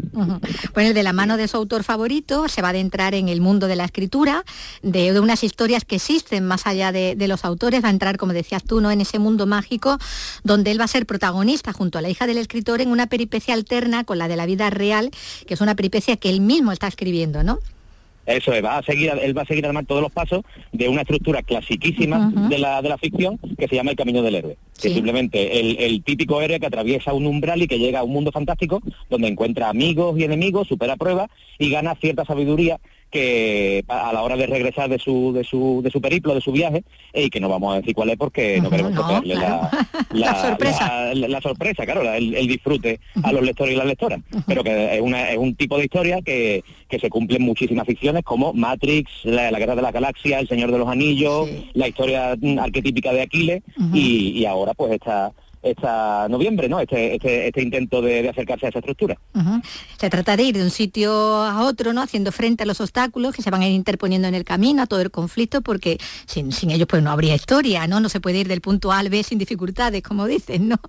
[0.74, 3.68] Pues de la mano de su autor favorito se va a adentrar en el mundo
[3.68, 4.44] de la escritura,
[4.82, 8.32] de, unas historias que existen más allá de, de, los autores, va a entrar, como
[8.32, 8.90] decías tú, ¿no?
[8.90, 9.98] en ese mundo mágico
[10.42, 13.54] donde él va a ser protagonista junto a la hija del escritor en una peripecia
[13.54, 15.12] alterna con la de la vida real,
[15.46, 17.60] que es una peripecia que él mismo está escribiendo, ¿no?
[18.26, 20.42] Eso es, va a seguir, él va a seguir además todos los pasos
[20.72, 24.36] de una estructura clasiquísima de, la, de la ficción que se llama el camino del
[24.36, 24.56] héroe.
[24.80, 28.12] Que simplemente el, el, típico héroe que atraviesa un umbral y que llega a un
[28.12, 32.78] mundo fantástico donde encuentra amigos y enemigos, supera pruebas y gana cierta sabiduría
[33.12, 36.50] que a la hora de regresar de su, de su, de su periplo, de su
[36.50, 36.82] viaje,
[37.12, 39.70] y que no vamos a decir cuál es porque no queremos tocarle la,
[40.10, 41.14] la, sorpresa.
[41.14, 44.20] La, sorpresa, claro, el, disfrute a los lectores y las lectoras.
[44.46, 47.86] Pero que es, una, es un tipo de historia que, que se cumple en muchísimas
[47.86, 52.34] ficciones como Matrix, la, Guerra de la Galaxia, El Señor de los Anillos, la historia
[52.58, 55.32] arquetípica de Aquiles, y, y ahora pues esta
[55.62, 56.80] esta noviembre, ¿no?
[56.80, 59.16] Este, este, este intento de, acercarse a esa estructura.
[59.98, 62.02] Se trata de ir de un sitio a otro, ¿no?
[62.02, 64.86] Haciendo frente a los obstáculos que se van a ir interponiendo en el camino, a
[64.86, 68.00] todo el conflicto, porque sin, ellos pues no habría historia, ¿no?
[68.00, 70.80] No se puede ir del punto A al B sin dificultades, como dicen, ¿no?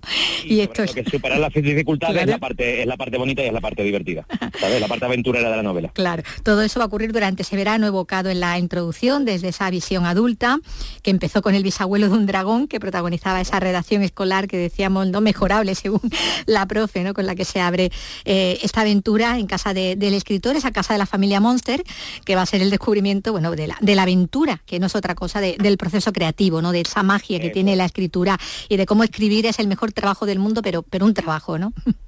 [0.44, 0.92] Y, esto es...
[0.92, 3.82] que superar las dificultades es la parte es la parte bonita y es la parte
[3.82, 4.26] divertida,
[4.58, 4.80] ¿sabes?
[4.80, 5.90] La parte aventurera de la novela.
[5.92, 9.70] Claro, todo eso va a ocurrir durante ese verano evocado en la introducción desde esa
[9.70, 10.58] visión adulta
[11.02, 15.06] que empezó con el bisabuelo de un dragón que protagonizaba esa redacción escolar que decíamos,
[15.08, 16.00] no mejorable según
[16.46, 17.14] la profe, ¿no?
[17.14, 17.90] con la que se abre
[18.24, 21.82] eh, esta aventura en casa del escritor, esa casa de la familia Monster,
[22.24, 24.94] que va a ser el descubrimiento bueno, de, la, de la aventura, que no es
[24.94, 26.72] otra cosa del proceso creativo, ¿no?
[26.72, 28.38] de esa magia que tiene la escritura
[28.68, 31.72] y de cómo escribir es el mejor trabajo del mundo, pero, pero un trabajo, ¿no?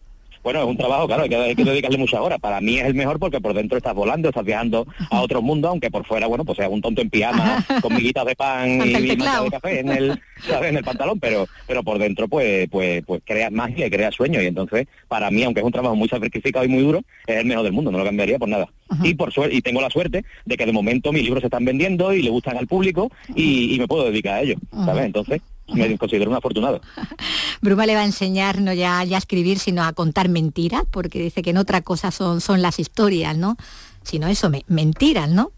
[0.47, 2.39] Bueno, es un trabajo, claro, hay que, dedicarle muchas horas.
[2.39, 5.67] Para mí es el mejor porque por dentro estás volando, estás viajando a otro mundo,
[5.67, 8.93] aunque por fuera, bueno, pues sea un tonto en pijama, con miguitas de pan y
[8.93, 9.17] de
[9.51, 13.89] café en el, en el pantalón, pero pero por dentro pues pues pues creas magia
[13.89, 14.41] y creas sueños.
[14.45, 17.47] Y entonces, para mí, aunque es un trabajo muy sacrificado y muy duro, es el
[17.47, 18.69] mejor del mundo, no lo cambiaría por nada.
[19.03, 21.65] Y por suerte, y tengo la suerte de que de momento mis libros se están
[21.65, 25.07] vendiendo y le gustan al público y, me puedo dedicar a ello, ¿sabes?
[25.07, 26.81] Entonces, me considero un afortunado.
[27.61, 31.21] Bruma le va a enseñar no ya, ya a escribir, sino a contar mentiras, porque
[31.21, 33.57] dice que en otra cosa son, son las historias, ¿no?
[34.03, 35.53] Sino eso, me, mentiras, ¿no?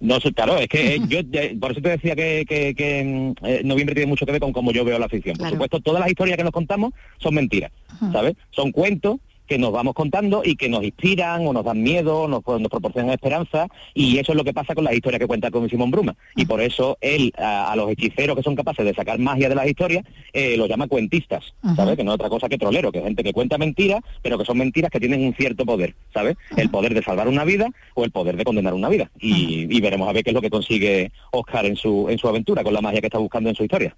[0.00, 1.20] No, claro, es que yo
[1.60, 4.72] por eso te decía que, que, mm, eh, noviembre tiene mucho que ver con cómo
[4.72, 5.36] yo veo la ficción.
[5.36, 7.70] Por supuesto, todas las historias que nos contamos son mentiras,
[8.12, 8.34] ¿sabes?
[8.50, 9.18] Son cuentos
[9.52, 13.10] que nos vamos contando y que nos inspiran o nos dan miedo, nos, nos proporcionan
[13.10, 16.16] esperanza y eso es lo que pasa con las historias que cuenta con Simón Bruma.
[16.36, 19.66] Y por eso él a, los hechiceros que son capaces de sacar magia de las
[19.66, 21.98] historias eh, los llama cuentistas, ¿sabes?
[21.98, 24.46] Que no es otra cosa que trolero, que es gente que cuenta mentiras, pero que
[24.46, 26.38] son mentiras que tienen un cierto poder, ¿sabes?
[26.56, 29.10] El poder de salvar una vida o el poder de condenar una vida.
[29.20, 32.62] Y, veremos a ver qué es lo que consigue Oscar en su, en su aventura
[32.62, 33.94] con la magia que está buscando en su historia.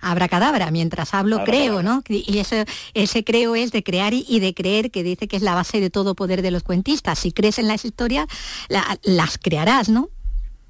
[0.00, 2.02] Habrá cadabra, mientras hablo creo, ¿no?
[2.08, 5.54] Y ese, ese creo es de crear y de creer que dice que es la
[5.54, 7.18] base de todo poder de los cuentistas.
[7.18, 8.26] Si crees en las historias,
[9.02, 10.10] las crearás, ¿no?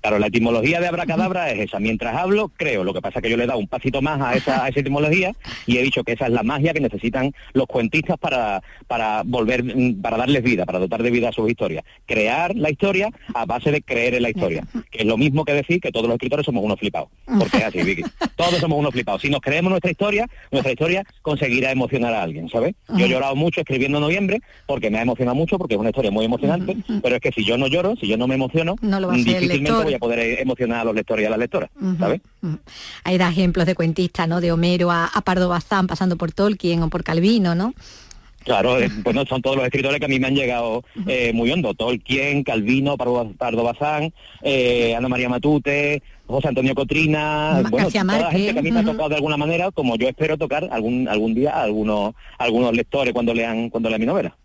[0.00, 1.80] Claro, la etimología de abracadabra es esa.
[1.80, 2.84] Mientras hablo, creo.
[2.84, 5.32] Lo que pasa es que yo le he dado un pasito más a esa, etimología
[5.66, 9.64] y he dicho que esa es la magia que necesitan los cuentistas para, para volver,
[9.64, 11.84] mm, para darles vida, para dotar de vida a sus historias.
[12.06, 14.64] Crear la historia a base de creer en la historia.
[14.90, 17.08] Que es lo mismo que decir que todos los escritores somos unos flipados.
[17.38, 18.02] Porque es así, Vicky.
[18.36, 19.20] Todos somos unos flipados.
[19.20, 22.74] Si nos creemos nuestra historia, nuestra historia conseguirá emocionar a alguien, ¿sabes?
[22.96, 26.12] Yo he llorado mucho escribiendo noviembre porque me ha emocionado mucho, porque es una historia
[26.12, 29.87] muy emocionante, pero es que si yo no lloro, si yo no me emociono, difícilmente
[29.88, 32.20] voy a poder emocionar a los lectores y a las lectoras, ¿sabes?
[33.04, 34.40] Hay da ejemplos de cuentistas, ¿no?
[34.40, 37.74] De Homero a, Pardo Bazán, pasando por Tolkien o por Calvino, ¿no?
[38.44, 41.74] Claro, bueno, son todos los escritores que a mí me han llegado eh, muy hondo.
[41.74, 44.12] Tolkien, Calvino, Pardo Bazán,
[44.42, 48.80] eh, Ana María Matute, José Antonio Cotrina, bueno, toda la gente que a mí me
[48.80, 52.74] ha tocado de alguna manera, como yo espero tocar algún algún día a algunos, algunos
[52.74, 54.36] lectores cuando lean cuando lean mi novela.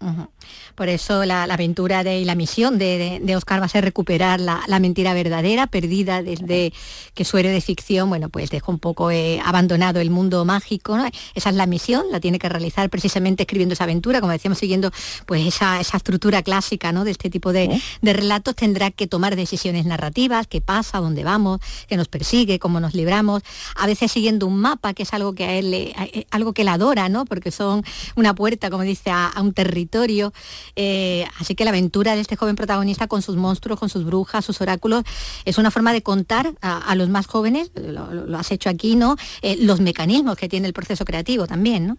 [0.75, 4.79] Por eso la, aventura de, y la misión de, Oscar va a ser recuperar la,
[4.79, 6.73] mentira verdadera, perdida desde
[7.13, 10.97] que su héroe de ficción, bueno, pues dejó un poco eh, abandonado el mundo mágico,
[11.35, 14.91] Esa es la misión, la tiene que realizar precisamente escribiendo esa aventura, como decíamos, siguiendo
[15.25, 17.03] pues esa, estructura clásica, ¿no?
[17.03, 21.59] De este tipo de, de relatos, tendrá que tomar decisiones narrativas, qué pasa, dónde vamos,
[21.87, 23.43] que nos persigue, cómo nos libramos,
[23.75, 26.67] a veces siguiendo un mapa, que es algo que a él, eh, algo que él
[26.67, 27.25] adora, ¿no?
[27.25, 27.83] Porque son
[28.15, 30.33] una puerta, como dice, a, un territorio.
[30.75, 34.45] Eh, así que la aventura de este joven protagonista con sus monstruos, con sus brujas,
[34.45, 35.03] sus oráculos,
[35.45, 39.15] es una forma de contar a, los más jóvenes, lo, has hecho aquí, ¿no?
[39.41, 41.97] Eh, los mecanismos que tiene el proceso creativo también, ¿no?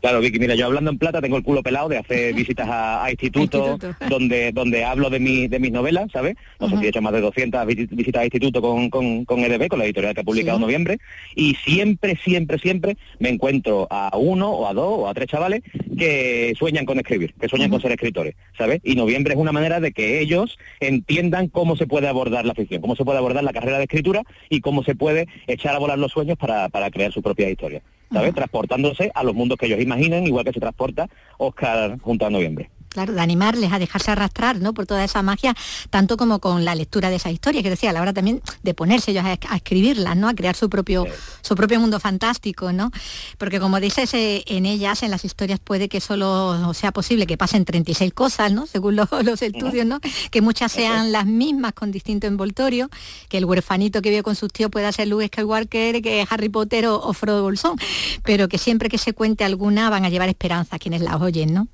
[0.00, 3.10] Claro, Vicky, mira, yo hablando en plata tengo el culo pelado de hacer visitas a,
[3.10, 3.78] institutos
[4.08, 6.36] donde donde hablo de, mi, de mis novelas, ¿sabes?
[6.60, 9.68] No sé si he hecho más de 200 visitas a instituto con, con, con EDB,
[9.68, 10.98] con la editorial que ha publicado en noviembre,
[11.34, 15.62] y siempre, siempre, siempre me encuentro a uno o a dos o a tres chavales
[15.98, 18.80] que sueñan con escribir, que sueñan con ser escritores, ¿sabes?
[18.84, 22.80] Y noviembre es una manera de que ellos entiendan cómo se puede abordar la ficción,
[22.80, 25.98] cómo se puede abordar la carrera de escritura y cómo se puede echar a volar
[25.98, 27.82] los sueños para, para crear su propia historia.
[28.12, 28.34] ¿Sabes?
[28.34, 32.70] Transportándose a los mundos que ellos imaginen, igual que se transporta Oscar junto a noviembre
[32.96, 34.72] claro, de animarles a dejarse arrastrar ¿no?
[34.72, 35.54] por toda esa magia,
[35.90, 38.72] tanto como con la lectura de esa historia, que decía, a la hora también de
[38.72, 40.30] ponerse ellos a, escribirlas, ¿no?
[40.30, 41.04] a crear su propio,
[41.42, 42.90] su propio mundo fantástico, ¿no?
[43.36, 47.36] Porque como dices, eh, en ellas, en las historias, puede que solo sea posible que
[47.36, 48.66] pasen 36 cosas, ¿no?
[48.66, 50.00] según los, estudios, ¿no?
[50.30, 52.88] que muchas sean las mismas con distinto envoltorio,
[53.28, 56.86] que el huerfanito que vive con sus tíos pueda ser Luke Skywalker, que Harry Potter
[56.86, 57.76] o, o Frodo Bolsón,
[58.22, 61.52] pero que siempre que se cuente alguna van a llevar esperanza a quienes las oyen,
[61.52, 61.68] ¿no?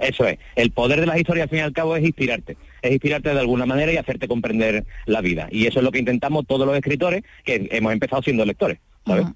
[0.00, 0.38] Eso es.
[0.56, 2.56] El poder de las historias, al fin y al cabo, es inspirarte.
[2.82, 5.48] Es inspirarte de alguna manera y hacerte comprender la vida.
[5.50, 8.78] Y eso es lo que intentamos todos los escritores que hemos empezado siendo lectores.
[9.06, 9.26] ¿sabes?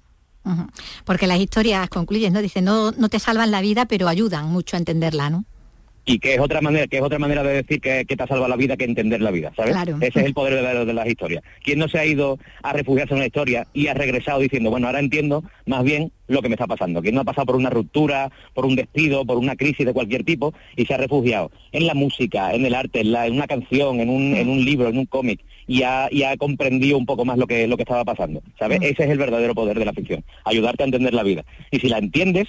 [1.05, 2.41] Porque las historias, concluyen, ¿no?
[2.41, 5.45] Dicen, no, no te salvan la vida, pero ayudan mucho a entenderla, ¿no?
[6.05, 8.47] Y que es otra manera que es otra manera de decir que, te ha salvado
[8.47, 11.43] la vida que entender la vida sabes ese es el poder de, de, las historias.
[11.63, 14.87] Quién no se ha ido a refugiarse en una historia y ha regresado diciendo bueno
[14.87, 17.69] ahora entiendo más bien lo que me está pasando quién no ha pasado por una
[17.69, 21.87] ruptura por un despido por una crisis de cualquier tipo y se ha refugiado en
[21.87, 24.89] la música en el arte en, la, en una canción en un, en un libro
[24.89, 27.83] en un cómic y ha, y ha comprendido un poco más lo que lo que
[27.83, 31.23] estaba pasando sabes ese es el verdadero poder de la ficción ayudarte a entender la
[31.23, 31.45] vida.
[31.71, 32.47] Y si la entiendes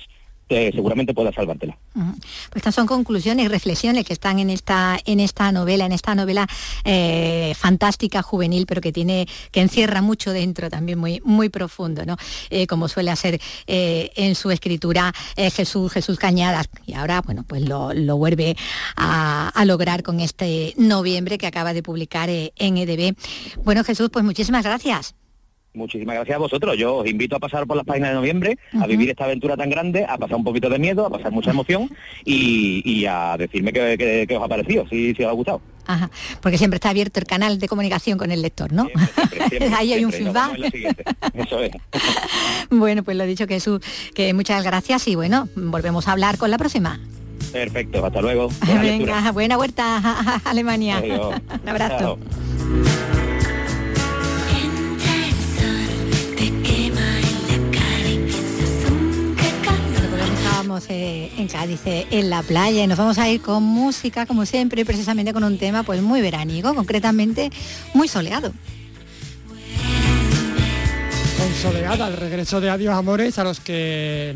[0.48, 1.76] seguramente pueda salvártela.
[1.92, 6.14] Pues estas son conclusiones y reflexiones que están en esta, en esta novela, en esta
[6.14, 6.46] novela
[6.84, 12.16] eh, fantástica, juvenil, pero que tiene, que encierra mucho dentro, también muy, muy profundo, ¿no?
[12.50, 16.68] Eh, como suele hacer eh, en su escritura Jesús, Jesús Cañadas.
[16.86, 18.56] Y ahora, bueno, pues lo, vuelve
[18.96, 23.16] a, a, lograr con este noviembre que acaba de publicar en EDB.
[23.64, 25.14] Bueno, Jesús, pues muchísimas gracias.
[25.76, 26.76] Muchísimas gracias a vosotros.
[26.78, 29.68] Yo os invito a pasar por las páginas de noviembre, a vivir esta aventura tan
[29.68, 31.90] grande, a pasar un poquito de miedo, a pasar mucha emoción
[32.24, 35.60] y, a decirme qué, os ha parecido, si, os ha gustado.
[35.86, 36.10] Ajá,
[36.40, 38.88] porque siempre está abierto el canal de comunicación con el lector, ¿no?
[39.76, 40.58] Ahí hay un feedback.
[41.34, 41.70] Eso es.
[42.70, 43.80] bueno, pues lo he dicho Jesús,
[44.14, 46.98] que muchas gracias y bueno, volvemos a hablar con la próxima.
[47.52, 48.48] Perfecto, hasta luego.
[48.66, 51.02] Buena Venga, buena vuelta a Alemania.
[51.02, 52.18] un abrazo.
[60.88, 64.44] Eh, en Cádiz, eh, en la playa, y nos vamos a ir con música, como
[64.44, 67.50] siempre, precisamente con un tema pues muy veraniego, concretamente
[67.94, 68.52] muy soleado.
[71.38, 74.30] Con soleada, el regreso de Adiós Amores, a los que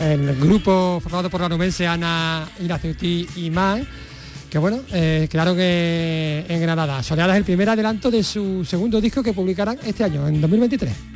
[0.00, 3.86] el, grupo formado por la nubense Ana Iraceutí y Mai,
[4.50, 7.00] que bueno, eh, claro que en Granada.
[7.04, 11.09] Soleada es el primer adelanto de su segundo disco que publicarán este año, en 2023.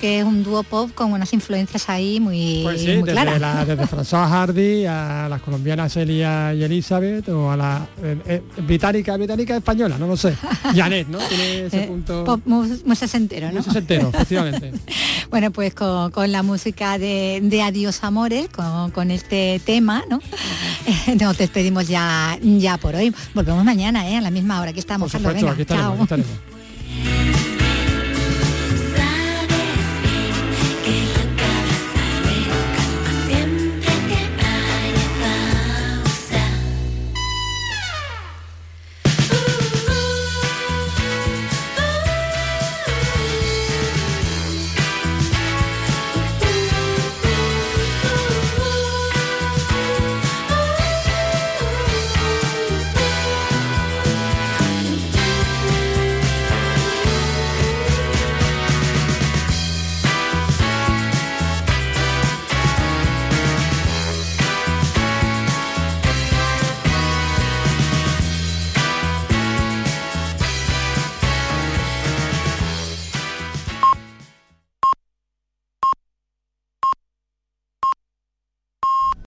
[0.00, 3.84] Que es un dúo pop con unas influencias ahí muy, pues sí, desde, La, desde
[3.86, 9.56] François Hardy a las colombianas Elia y Elizabeth o a la eh, eh, británica, británica
[9.56, 10.36] española, no lo sé.
[10.74, 11.18] Janet, ¿no?
[11.18, 12.24] Tiene ese eh, punto.
[12.24, 13.54] Pop muy, muy sesentero, ¿no?
[13.54, 14.72] Muy sesentero, efectivamente.
[15.30, 18.48] bueno, pues con, la música de, de Adiós Amores,
[18.92, 20.20] con, este tema, ¿no?
[21.20, 23.14] Nos despedimos ya, ya por hoy.
[23.34, 24.16] Volvemos mañana, ¿eh?
[24.16, 24.72] A la misma hora.
[24.72, 25.12] que estamos.
[25.12, 26.08] Por supuesto, aquí estaremos.